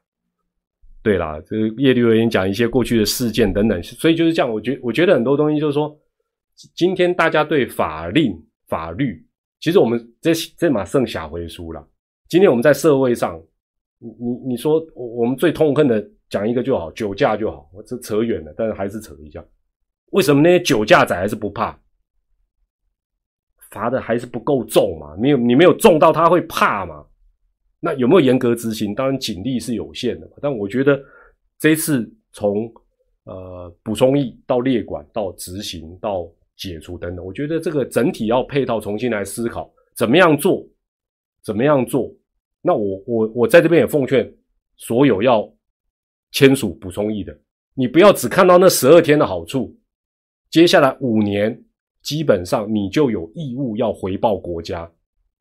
[1.03, 4.51] 对啦，这个叶律委员讲一些过去的事件等等，所以就是这样。
[4.51, 5.97] 我觉我觉得很多东西就是说。
[6.75, 8.35] 今天大家对法令
[8.67, 9.23] 法律，
[9.59, 11.87] 其实我们这这马剩下回书了。
[12.27, 13.39] 今天我们在社会上，
[13.99, 17.69] 你你你说我我们最痛恨的讲一个就好，酒驾就好。
[17.71, 19.45] 我这扯远了，但是还是扯一下。
[20.13, 21.79] 为什么那些酒驾仔还是不怕？
[23.71, 25.15] 罚的还是不够重嘛？
[25.17, 27.05] 没有你没有重到他会怕嘛？
[27.79, 28.93] 那有没有严格执行？
[28.95, 30.33] 当然警力是有限的嘛。
[30.41, 30.99] 但我觉得
[31.59, 32.71] 这次从
[33.25, 36.29] 呃补充役到列管到执行到。
[36.59, 40.67] 解除等等，我觉得这个整体要配套重新来思考，怎么样做，
[41.43, 42.11] 怎么样做？
[42.63, 44.27] 那我我我在这边也奉劝
[44.75, 45.47] 所有要
[46.31, 47.39] 签署补充役的，
[47.75, 49.77] 你不要只看到那十二天的好处，
[50.49, 51.63] 接下来五年
[52.07, 54.89] 基本上你就有义务要回报国家。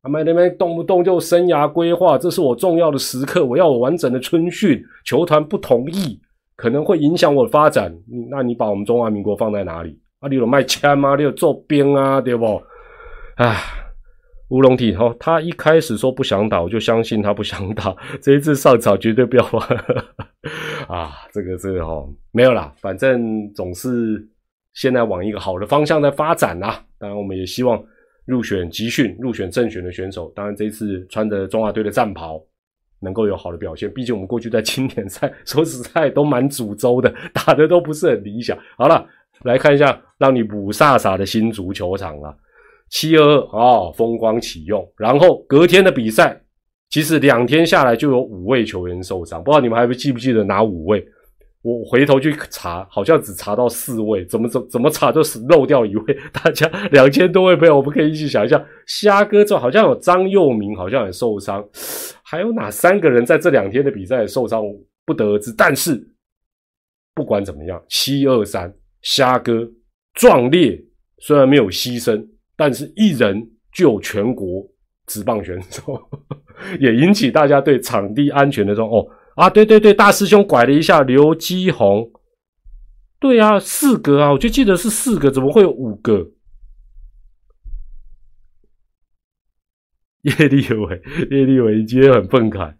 [0.02, 4.82] 他们那边动不动就生涯规划，这是我重要的时刻，我要有完整的春训。
[5.04, 6.20] 球团不同意，
[6.56, 7.96] 可能会影响我的发展。
[8.28, 9.96] 那你把我们中华民国放在哪里？
[10.18, 11.14] 啊，你有卖枪吗？
[11.14, 12.20] 你有做兵啊？
[12.20, 12.60] 对不？
[13.36, 13.56] 唉，
[14.48, 17.94] 乌龙体哦，他一开始说不想打，我就相信他不想打。
[18.20, 19.64] 这一次上场绝对不要玩
[20.88, 21.12] 啊！
[21.32, 24.26] 这个这个哦，没有啦，反正总是
[24.76, 26.80] 现在往一个好的方向在发展啊。
[26.96, 27.84] 当然，我们也希望
[28.24, 32.40] 入选集训、入选正选的选手，当然这次穿着中华队的战袍，
[33.00, 33.92] 能够有好的表现。
[33.92, 38.56] 毕竟我们过去在经典赛，说实在都蛮诅咒的，打的都不是很理想。
[38.78, 39.04] 好了。
[39.42, 42.34] 来看一下，让你五煞煞的新足球场了，
[42.88, 44.82] 七二二啊，风光启用。
[44.96, 46.40] 然后隔天的比赛，
[46.88, 51.06] 其实两天下来就有五位球员受伤，不知道你们还记不记得哪五位？
[51.66, 56.16] 我回头去查，好像只查到四位，怎么怎怎么查就是漏掉一位。
[56.32, 61.66] 大家两千多位朋友，我们可以一起想一下，虾哥这好像有张佑明，好像也受伤，
[62.22, 64.62] 还有哪三个人在这两天的比赛受伤
[65.04, 65.52] 不得而知。
[65.58, 66.00] 但是
[67.14, 68.72] 不管怎么样，七二三。
[69.02, 69.68] 虾哥
[70.14, 70.80] 壮烈，
[71.18, 72.24] 虽然没有牺牲，
[72.56, 74.64] 但是一人救全国
[75.06, 76.00] 职棒选手，
[76.80, 82.10] 也引起大家对场地安全的说哦啊，对对对，大师兄拐了一下刘基宏，
[83.20, 86.30] 对啊，四个啊，我就记得是四个，怎么会有五个？
[90.22, 92.74] 叶立伟，叶立伟今天很愤慨。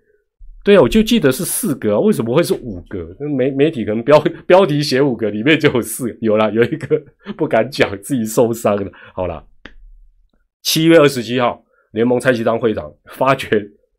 [0.64, 3.14] 对啊，我就记得是四个，为什么会是五个？
[3.36, 7.00] 媒媒体可能标标题写五个，里面就有四，有了有一个
[7.36, 8.90] 不敢讲，自己受伤了。
[9.14, 9.46] 好了，
[10.62, 13.48] 七月二十七号，联盟蔡奇当会长发觉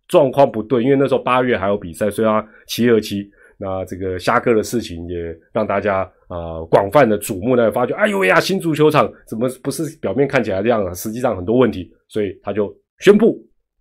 [0.08, 10.93] 状况不对，因为那时候八月还有比赛，所以他七二七，那这个虾哥的事情也让大家啊广泛的瞩目呢，发觉哎呦呀，新足球场怎么不是表面看起来这样啊？
[10.93, 13.38] 实际上很多问题，所以他就宣布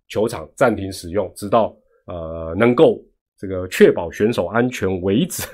[0.07, 1.75] 球场暂停使用，直到。
[2.09, 3.03] 呃，能够
[3.37, 5.43] 这个确保选手安全为止。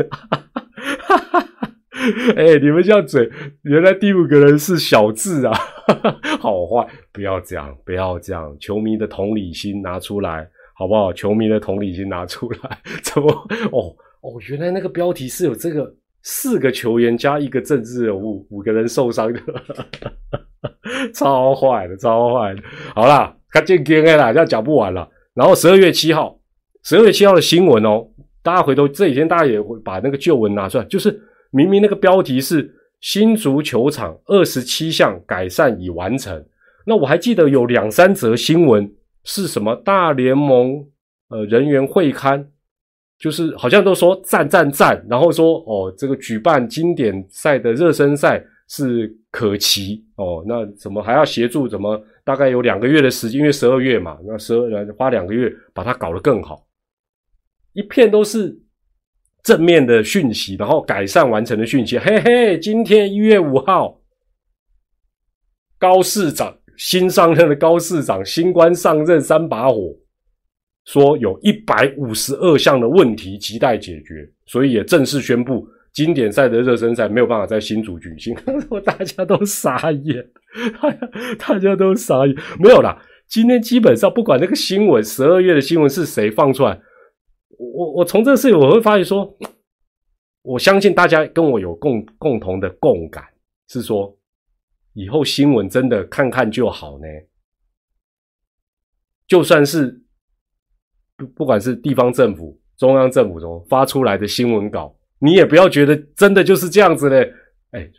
[2.38, 3.28] 哎，你们这样嘴，
[3.64, 5.52] 原来第五个人是小智啊，
[6.40, 10.48] 好坏，不要这样，不要这样，球迷的同理心拿出来，
[10.84, 11.14] 好不好？
[11.14, 13.32] 球迷的同理心拿出来， 怎么？
[13.72, 15.90] 哦哦，原来那个标题是有这个
[16.24, 19.40] 四个球员加一个政治人物，五个人受伤的，
[21.16, 22.62] 超坏的，超坏的。
[22.94, 25.10] 好啦，看见天黑了，这样讲不完了。
[25.34, 26.38] 然后十二月七号。
[26.84, 28.06] 十二月七号的新闻哦，
[28.42, 31.18] 大家回头这几天，大家也会把那个旧闻拿出来，就是
[31.50, 32.70] 明明那个标题是
[33.00, 36.46] 新足球场二十七项改善已完成，
[36.86, 38.86] 那我还记得有两三则新闻
[39.24, 40.86] 是什么大联盟
[41.30, 42.52] 呃人员会刊，
[43.18, 51.68] 就是好像都说赞赞赞，然后说哦这个举办经典赛的热身赛是可期哦，那怎么还要协助？
[51.68, 56.66] 怎么大概有两个月的时间，因为十二月嘛，那十二月花两个月把它搞得更好。
[57.74, 58.58] 一片都是
[59.42, 61.98] 正面的讯息，然后改善完成的讯息。
[61.98, 64.00] 嘿嘿，今天一月五号，
[65.78, 69.96] 高市长新上任的高市长新官上任三把火，
[70.86, 78.36] 说有一百五十二项的问题亟待解决，所以也正式宣布经典赛的热身赛没有办法在新竹举行，
[78.84, 80.28] 大家都傻眼，
[81.38, 83.00] 大家都傻眼，没有啦。
[83.28, 86.80] 今天基本上不管那个新闻，十二月的新闻是谁放出来，
[87.58, 89.38] 我我从这个事情我会发现说，
[90.42, 93.24] 我相信大家跟我有共共同的共感，
[93.70, 94.16] 是说
[94.94, 97.06] 以后新闻真的看看就好呢。
[99.28, 100.02] 就算是
[101.18, 107.34] 不不管是地方政府、中央政府中发出来的新闻稿，你也不要觉得真的就是这样子嘞，
[107.72, 107.92] 哎。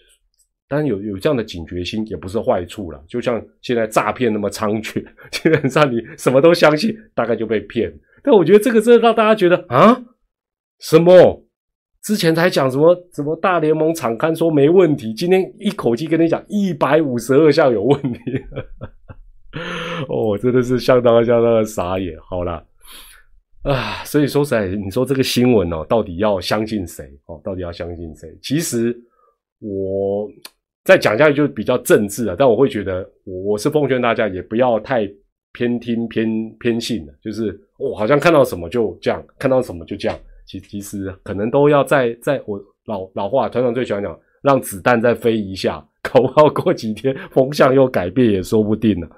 [0.66, 7.92] 当然有有这样的警觉心也不是坏处了，就像现在诈骗那么猖獗， 基本上你什么都相信，大概就被骗。
[8.22, 10.02] 但我觉得这个真的让大家觉得啊，
[10.80, 11.46] 什么？
[12.04, 18.20] 之前才讲什么什么大联盟场刊说没问题，今天一口气跟你讲一百五十二项有问题，
[20.08, 22.14] 哦，真的是相当相当的傻眼。
[22.20, 22.62] 好了
[23.62, 27.10] 啊，所以说实在，你说这个新闻哦，到底要相信谁？
[27.24, 28.28] 哦，到底要相信谁？
[28.42, 28.94] 其实
[29.60, 30.30] 我。
[30.84, 35.10] 再讲下去就比较政治了，但我会觉得，我我是奉劝大家也不要太
[35.54, 36.28] 偏听偏
[36.60, 49.08] 偏信了，就是我好像看到什么就这样，看到什么就这样，其其实可能都要在在我老老话团长最喜欢讲，让子弹再飞一下，搞不好过几天风向又改变也说不定了。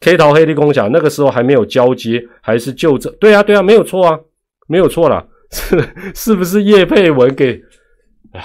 [0.00, 4.18] K 桃黑的共享那个时候还没有交接，还是就这，对啊对啊，没有错啊，
[4.66, 5.76] 没有错了，是
[6.14, 7.62] 是不是叶佩文给？
[8.32, 8.42] 唉。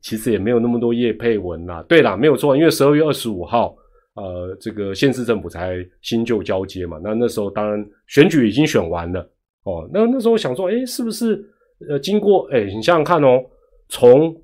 [0.00, 1.82] 其实也没有那么多叶佩文啦。
[1.88, 3.74] 对啦，没有错，因为十二月二十五号，
[4.14, 6.98] 呃，这个县市政府才新旧交接嘛。
[7.02, 9.28] 那那时候当然选举已经选完了
[9.64, 9.88] 哦。
[9.92, 11.42] 那那时候想说，哎，是不是
[11.88, 13.42] 呃，经过哎，你想想看哦，
[13.88, 14.34] 从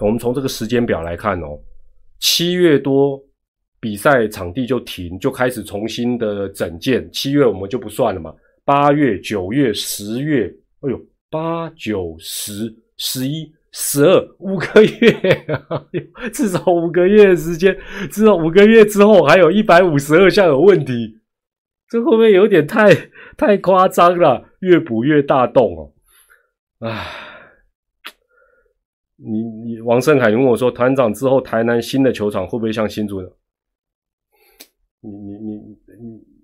[0.00, 1.58] 我们从这个时间表来看哦，
[2.18, 3.20] 七月多
[3.80, 7.10] 比赛场地就停，就开始重新的整建。
[7.12, 8.34] 七月我们就不算了嘛，
[8.64, 10.46] 八月、九月、十月，
[10.80, 13.52] 哎呦，八九十十一。
[13.72, 15.46] 十二五个月，
[16.34, 17.72] 至少五个月的时间，
[18.10, 21.16] 至少五个月之后还有一百五十二项有问题，
[21.90, 22.88] 这会不会有点太
[23.36, 24.48] 太夸张了？
[24.60, 25.92] 越补越大洞哦！
[26.78, 27.06] 唉，
[29.16, 33.32] 你你王胜凯你问我说，团长之后台南新的球场会不会像新竹的？
[35.00, 35.74] 你你你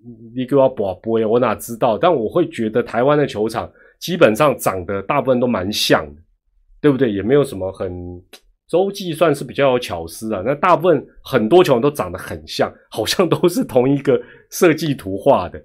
[0.03, 1.27] 你你给我保播呀？
[1.27, 1.97] 我哪知道？
[1.97, 6.21] 但我会觉得台湾的球场基本上长得大部分都蛮像的。
[6.79, 7.11] 对不对？
[7.11, 7.91] 也没有什么很
[8.67, 10.41] 洲际算是比较有巧思啊。
[10.45, 15.57] 那大部分很多球都长得很像， 好像都是同一个设计图画的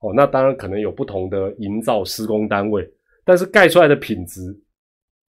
[0.00, 0.12] 哦。
[0.14, 2.88] 那当然可能有不同的营造施工单位，
[3.24, 4.40] 但是盖出来的品质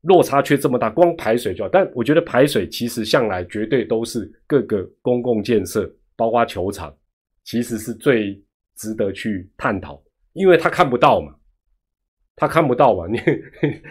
[0.02, 0.90] 落差却这么大。
[0.90, 6.92] 光排水就好，但我觉得排水其实向来绝对都是各个公共建设，包括球场，
[7.44, 8.42] 其实是最
[8.76, 10.02] 值得去探讨，
[10.32, 11.32] 因为他看不到嘛。
[12.34, 13.04] 他看不到嘛？
[13.06, 13.18] 你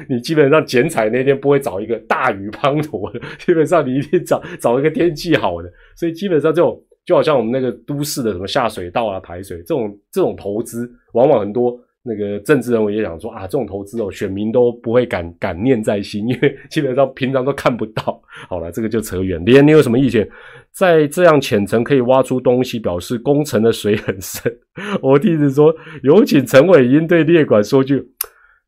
[0.10, 5.72] 你基本上剪彩那天不会找一个大雨滂沱的，基本上你一定找找一个天气好的。
[5.96, 18.22] 所以基本上这种就好像我们那个都市的什么下水道啊、排水这种这种投资，往往很多那个政治人物也讲说啊，这种投资哦，选民都不会感感念在心，因为基本上平常都看不到。
[18.50, 19.42] 好了，这个就扯远。
[19.46, 20.28] 连你有什么意见？
[20.72, 24.52] 在这样浅层可以挖出东西，表示工程的水很深。
[25.02, 28.10] 我弟子说，有请陈伟英对列管说句。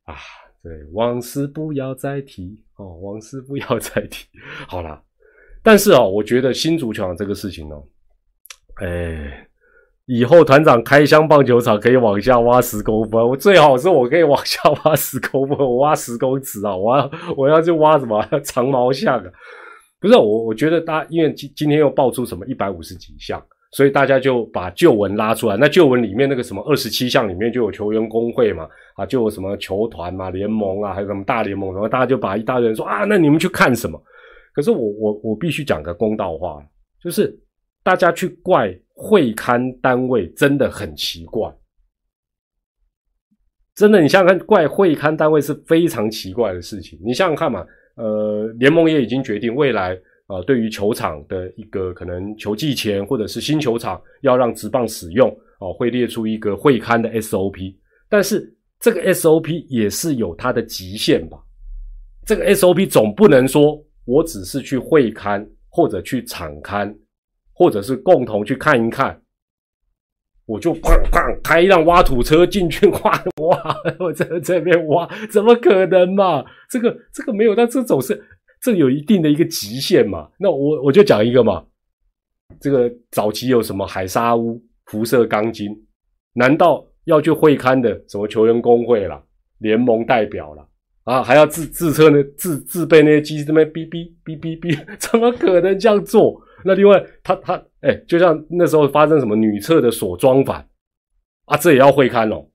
[0.05, 0.15] 啊，
[0.61, 4.27] 对，往事不要再提哦，往事不要再提。
[4.67, 5.01] 好了，
[5.61, 7.83] 但是哦，我觉得新足球场这个事情哦，
[8.75, 9.47] 哎，
[10.05, 19.31] 以后团长开箱棒球场可以往下挖十公分，我最好是我可以往下挖十公分，我挖十公尺啊，我要我要去挖什么长毛象啊？
[19.99, 23.41] 不是我，我觉得大，因为今今天又爆出什么一百五十几项。
[23.75, 33.99] 所以大家就把旧文拉出来，那旧文里面那个什么二十七项里面就有球员工会嘛，啊，就有什么球团嘛、联盟啊，还有什么大联盟，然后大家就把一大堆人说啊，那你们去看什么？
[34.53, 36.63] 可是我我我必须讲个公道话，
[37.03, 37.35] 就是
[37.83, 41.51] 大家去怪会刊单位真的很奇怪，
[43.73, 46.99] 真的，你想想看，怪会刊单位是非常奇怪的事情。
[47.03, 47.65] 你想想看嘛，
[47.95, 49.97] 呃，联盟也已经决定未来。
[50.33, 55.29] 啊，对于球场的一个可能球季前或者是新球场要让直棒使用
[55.59, 57.75] 哦，会列出一个会刊的 SOP，
[58.09, 61.37] 但是这个 SOP 也是有它的极限吧？
[62.25, 66.95] 这个 SOP 总不能说我只是去会刊或者去场刊，
[67.53, 69.21] 或者是共同去看一看，
[70.47, 76.43] 我就哐哐开一辆挖土车进去挖 挖，我在这边挖，怎么可能嘛？
[76.69, 78.23] 这个这个没有，但这种是。
[78.63, 80.29] 这有一定的一个极限嘛？
[80.39, 81.65] 那我我就讲一个嘛。
[82.61, 85.69] 这个早期有什么海沙屋、辐射钢筋？
[86.33, 89.21] 难道要去会刊的什么球员工会啦、
[89.57, 90.65] 联盟代表啦，
[91.03, 96.41] 啊，还要自自测呢，自自备那些机器，这边哔哔哔哔哔， 怎么可能这样做？
[96.63, 100.65] 那另外，他他哎，就像那时候发生什么女厕的锁装反
[101.45, 102.47] 啊，这也要会看哦，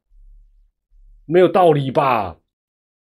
[1.27, 2.38] 没有道理吧？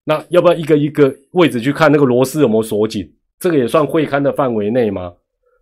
[0.08, 3.12] 那要不要一个一个位置去看那个螺丝有没有锁紧？
[3.38, 5.12] 这个也算会刊的范围内吗？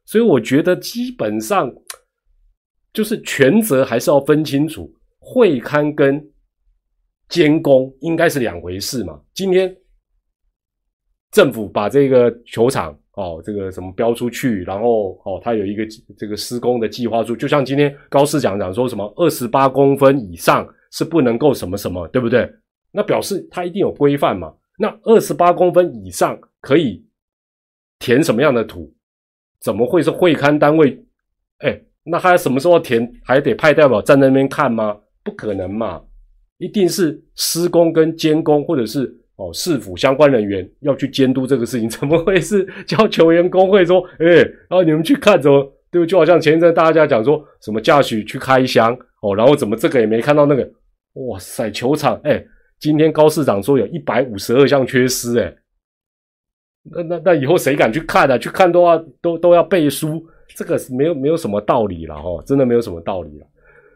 [0.04, 1.74] 所以我觉得基本上
[2.92, 6.24] 就是权责还是要分清楚，会刊跟。
[7.26, 9.18] 监工应该是两回事嘛？
[9.32, 9.74] 今天
[11.32, 15.84] 政府把这个球场哦，这个什么标出去，然后哦，他有一个
[16.18, 22.48] 这个施工的计划书，就像今天高市长讲说什么二十八公分以上是不能够什么什么，对不对？
[22.94, 24.54] 那表示他一定有规范嘛？
[24.78, 27.04] 那二十八公分以上可以
[27.98, 28.94] 填什么样的土？
[29.60, 31.04] 怎么会是会勘单位？
[31.58, 33.10] 哎，那他什么时候填？
[33.24, 34.96] 还得派代表站在那边看吗？
[35.22, 36.02] 不可能嘛！
[36.58, 44.26] 一定是施工跟监工，或者是哦市府相关人员要去监督这个事情， 怎么会是叫球员工会说，哎，
[44.68, 46.06] 然后你们去看怎么，对不？
[46.06, 50.70] 就好像前一阵大家讲说什么驾驶去开箱哦，然后怎么这个也没看到那个，
[51.14, 52.44] 哇塞，球场哎，
[52.84, 55.56] 今天高市长说有一百五十二项缺失，哎，
[56.82, 58.36] 那那那以后谁敢去看啊？
[58.36, 60.22] 去看都要都都要背书，
[60.54, 63.46] 这个是没有没有什么道理了哦，真的没有什么道理了。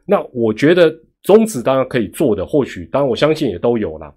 [0.06, 0.94] 那我觉得。
[1.24, 4.14] 宗旨当然可以做的，或许当然我相信也都有了，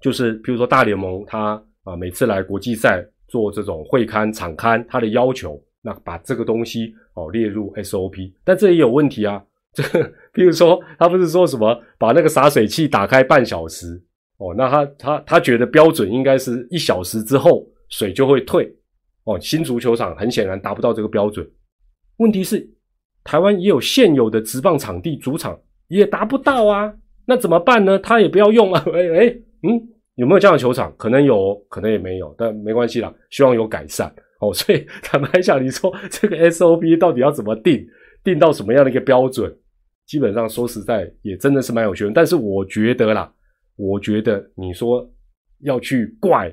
[0.00, 9.44] 就是比如说大联盟他啊每次来国际赛做这种会刊场刊，他的要求那把这个东西哦列入 SOP，但这也有问题啊，
[9.76, 14.00] 这个比如说他不是说什么把那个洒水器打开半小时
[14.38, 18.72] 哦，那他他他觉得标准应该是一小时之后水就会退
[19.24, 21.46] 哦，新足球场很显然达不到这个标准，
[22.18, 22.66] 问题是
[23.24, 25.58] 台湾也有现有的直棒场地主场。
[25.88, 26.92] 也达不到啊，
[27.26, 27.98] 那怎么办呢？
[27.98, 28.82] 他也不要用啊。
[28.94, 29.26] 哎哎，
[29.62, 29.78] 嗯，
[30.14, 30.92] 有没有这样的球场？
[30.96, 34.52] 可能有，可能也没有，但没关系啦，希望有改善哦。
[34.52, 37.86] 所以坦白讲，你说这个 SOP 到底要怎么定，
[38.24, 39.54] 定到什么样的一个标准？
[40.06, 42.12] 基本上说实在，也真的是蛮有学问。
[42.14, 43.32] 但是我觉得啦，
[43.76, 45.08] 我觉得你说
[45.60, 46.48] 要去怪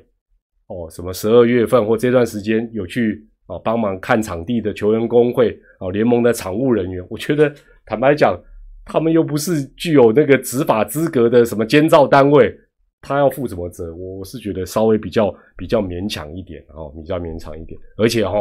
[0.67, 7.53] 哦，什么十二月份或这段时间有去啊帮忙看场地的球员工会啊联盟的场务人员，我觉得
[7.85, 8.39] 坦白讲。
[8.83, 12.51] 他们又不是具有那个执法资格的什么监造单位，
[12.99, 13.93] 他要负什么责？
[13.93, 17.79] 我我是觉得稍微比较比较勉强一点哦，比较勉强一点。
[17.95, 18.33] 而且哈，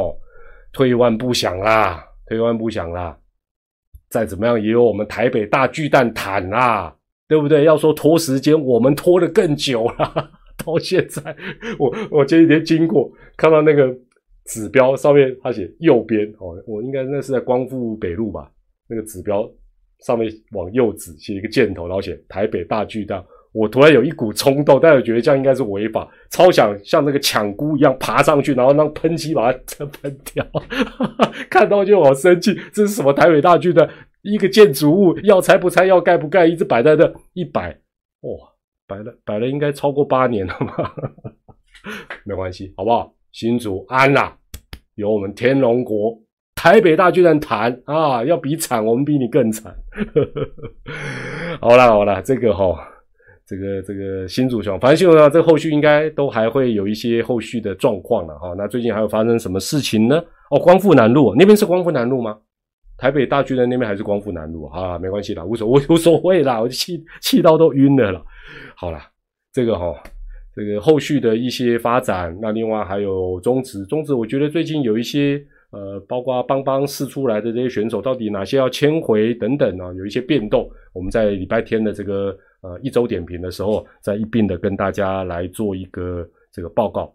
[0.72, 3.16] 退一万步想啦，退一万步想啦，
[4.11, 6.94] 再怎么样也有我们台北大巨蛋谈啦，
[7.26, 7.64] 对不对？
[7.64, 10.30] 要说拖时间，我们拖的更久了。
[10.62, 11.34] 到现在，
[11.78, 13.96] 我我前几天经过，看到那个
[14.44, 18.50] 指标上面他写右边哦，我应该那是在光复北路吧，
[18.86, 19.50] 那个指标。
[20.00, 23.22] 上面往右指写一个箭头，然后写台北大巨蛋。
[23.53, 29.59] 我突然有一股冲动，但我觉得这样应该是违法，超想像那个抢菇一样爬上去，然后让喷漆把它
[30.01, 30.46] 喷掉。
[31.51, 33.88] 看到就好生气，这是什么台北大巨蛋？
[34.22, 37.70] 一个建筑物要拆不拆，要盖不盖，一直摆在这一摆，
[38.20, 38.30] 哇，
[38.86, 40.94] 摆了摆了应该超过八年了吧？
[42.24, 43.14] 没关系，好不好？
[43.32, 44.36] 新竹安啦，
[44.96, 46.20] 有我们天龙国。
[46.55, 49.74] 台北大巨蛋谈啊，要比惨，我们比你更惨。
[51.59, 52.76] 好了好了，这个哈，
[53.51, 58.55] 这个这个新主雄，反正新主雄这后续应该都还会有一些后续的状况了哈。
[58.57, 60.22] 那最近还有发生什么事情呢？
[60.53, 62.38] 哦，光复南路那边是光复南路吗？
[62.96, 64.96] 台北大巨蛋那边还是光复南路啊？
[65.01, 68.22] 没关系啦，无所谓无所谓啦，我气气到都晕了啦。
[68.76, 69.01] 好了，
[69.53, 70.01] 这个哈，
[70.55, 75.44] 这个后续的一些发展，那另外还有中职，中职我觉得最近有一些。
[75.72, 80.68] 呃，包括邦邦试出来的这些选手，到底哪些要迁回等等啊，有一些变动。
[80.92, 87.14] 我们在礼拜天的这个呃一周点评的时候，再一并的跟大家来做一个这个报告，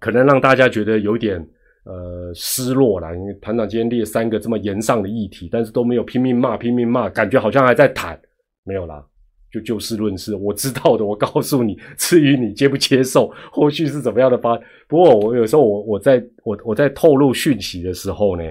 [0.00, 1.38] 可能让大家觉得有点
[1.84, 8.20] 呃失落了，因为团长今天列三个这么严上的议题，但是都没有拼命骂拼命骂，感觉好像还在谈，
[8.64, 9.04] 没有啦。
[9.52, 11.76] 就就事论事，我知道的，我告诉你。
[11.96, 14.56] 至于你接不接受，后续是怎么样的发？
[14.86, 18.44] 不过我有时候我我在我我在透露讯息的时候呢，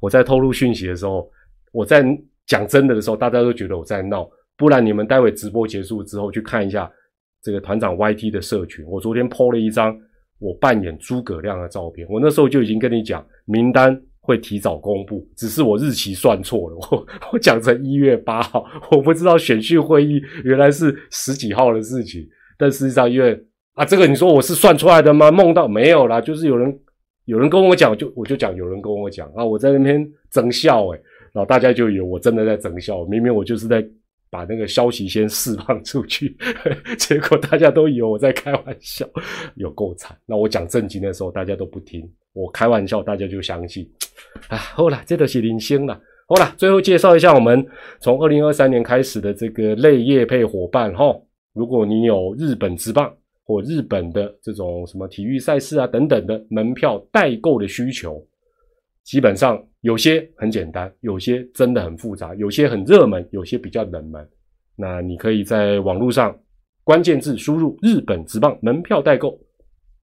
[0.00, 1.30] 我在透露讯息的时候，
[1.72, 2.02] 我在
[2.46, 4.26] 讲真的的时候，大家都觉得我在闹。
[4.56, 6.90] 不然你们待会直播结束之后去看一下
[7.42, 9.96] 这个团长 YT 的社群，我昨天 po 了一张
[10.38, 12.06] 我扮演诸葛亮的照片。
[12.10, 14.00] 我那时候就已经跟你讲名单。
[14.26, 22.26] 会提早公布，只是我日期算错了，我我讲成一月八号，我不知道选训会议原来是十几号的事情，
[22.58, 23.40] 但实际上因为
[23.74, 25.30] 啊，这个你说我是算出来的吗？
[25.30, 26.76] 梦到没有啦，就是有人
[27.26, 31.00] 有人跟我讲，就我就讲有人跟我讲啊，我在那边整笑诶，
[31.32, 33.80] 然后大家就以为我真的在整笑，明明我就是在
[34.30, 36.36] 把那个消息先释放出去，
[36.98, 39.08] 结果大家都以为我在开玩笑，
[39.54, 40.16] 有够惨。
[40.26, 42.02] 那我讲正经的时候，大家都不听；
[42.32, 43.88] 我开玩笑，大家就相信。
[44.48, 46.00] 啊，好了，这都是零星了。
[46.28, 47.64] 好了，最后介绍一下我们
[48.00, 51.14] 从二零二三年开始的这个类业配伙伴哈。
[51.52, 53.10] 如果你有日本职棒
[53.44, 58.22] 或日本的这种什么体育赛事啊等等的门票代购的需求，
[59.04, 64.28] 基本上有些很简单，有些真的很复杂，有些很热门，有些比较冷门。
[64.74, 66.36] 那你可以在网络上
[66.82, 69.38] 关键字输入“日本职棒门票代购”，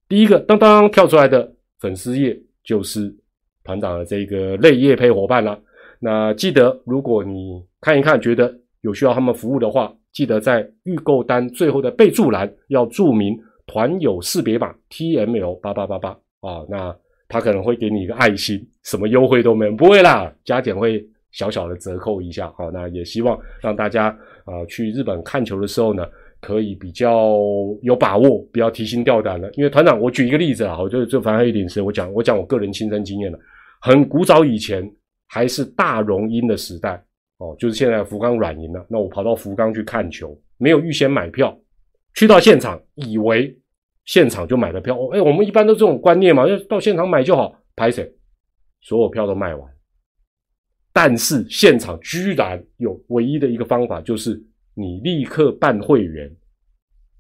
[0.08, 3.14] 第一个当当跳出来的粉丝页就是
[3.66, 5.60] 团长的这个类业配伙伴了。
[6.00, 16.96] 那记得，如果你看一看，觉得有需要他们服务的话，记得在预购单最后的备注栏要注明团友识别码 T M L 八八八八啊，那
[17.34, 22.48] 他可能会给你一个爱心，什么优惠都没有，不会啦，加减会小小的折扣一下。
[22.56, 24.16] 好，那也希望让大家
[24.46, 26.08] 啊去日本看球的时候呢，
[26.40, 27.36] 可以比较
[27.82, 29.50] 有把握，不要提心吊胆了。
[29.54, 33.40] 因为团长，我举一个例子啊，我就就反正一点是我讲我讲我个人亲身经验了，
[33.82, 34.88] 很古早以前。
[35.26, 37.04] 还是大荣鹰的时代
[37.40, 38.86] 哦，就是现在福冈软银了。
[38.88, 41.58] 那我跑到福冈去看球，没有预先买票，
[42.14, 43.58] 去到现场以为
[44.06, 44.96] 现场就买了票。
[44.98, 47.56] 哦，哎，我们一般都这种观念嘛，要到现场买就好。
[47.76, 48.12] 拍谁？
[48.82, 49.74] 所有票都卖完。
[50.92, 54.42] 但是现场居然有唯一的一个方法，就是
[54.74, 56.30] 你立刻办会员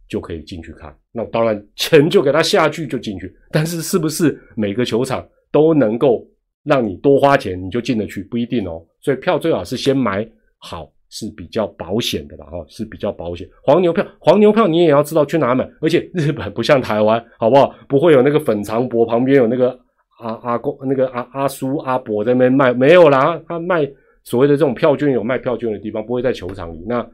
[0.07, 0.95] 就可以进去看。
[1.11, 3.35] 那当然钱就给他下去就进去。
[3.51, 6.27] 但是是不是每个球场都能够？
[6.65, 10.25] 让你多花钱你就进得去不一定哦，所以票最好是先买
[10.59, 13.47] 好是比较保险的啦哈，是比较保险。
[13.61, 17.75] 黄牛票，黄牛票你也要知道去哪买，而且日本不像台湾，好不好？
[17.87, 19.79] 不会有那个粉肠博旁边有那个
[20.17, 23.87] 阿阿公那个阿阿叔阿伯在那边卖，没有啦，他卖
[24.23, 27.07] 所谓的这种票券有卖票券的地方，不会在球场里那。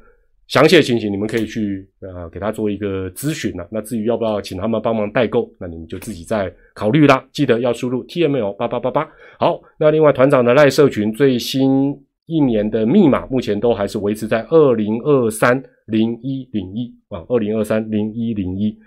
[0.47, 3.67] 详细的情形，你们可以去呃给他做一个咨询了。
[3.69, 7.23] 那至于要不要请他们帮忙代购，那你们就自己再考虑啦。
[7.31, 9.07] 记得要输入 T M L 八八八八。
[9.37, 11.95] 好，那另外团长的赖社群最新
[12.29, 18.77] 一年的密码，目前都还是维持在二零二三零一零一啊，二零二三零一零一。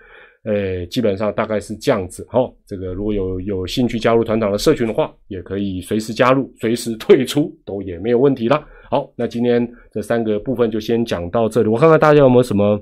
[0.45, 2.27] 诶，基本上大概是这样子。
[2.29, 8.61] 好，这个如果有有兴趣加入团长的社群的话，也可以随时加入，随时退出都也没有问题啦。
[8.89, 11.69] 好，那今天这三个部分就先讲到这里。
[11.69, 12.77] 我看看大家有没有什么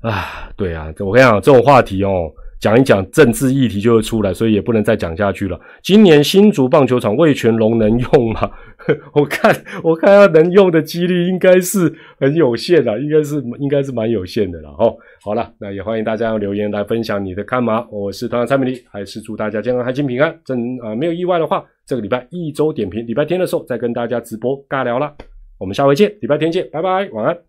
[0.00, 0.50] 啊？
[0.54, 2.30] 对啊，我跟你讲，这种话题哦。
[2.60, 5.58] 讲一讲政治议题就会出来，所以也不能再讲下去了。
[5.82, 8.50] 今年新竹棒球场魏全龙能用吗？
[9.14, 14.70] 我看我看他能用的几率应该是很有限的，应该是应该是蛮有限的了。
[14.78, 17.86] 哦，好了，那也欢迎大家用留言来分享你的看法。
[17.90, 20.36] 我是团长蔡美丽，还是祝大家健康、开心、平安。
[20.44, 25.12] 真啊，没有意外的话，这个礼拜一周点评，礼拜天的时候再跟大家直播尬聊了。
[25.58, 27.47] 我们下回见，礼拜天见，拜拜，晚安。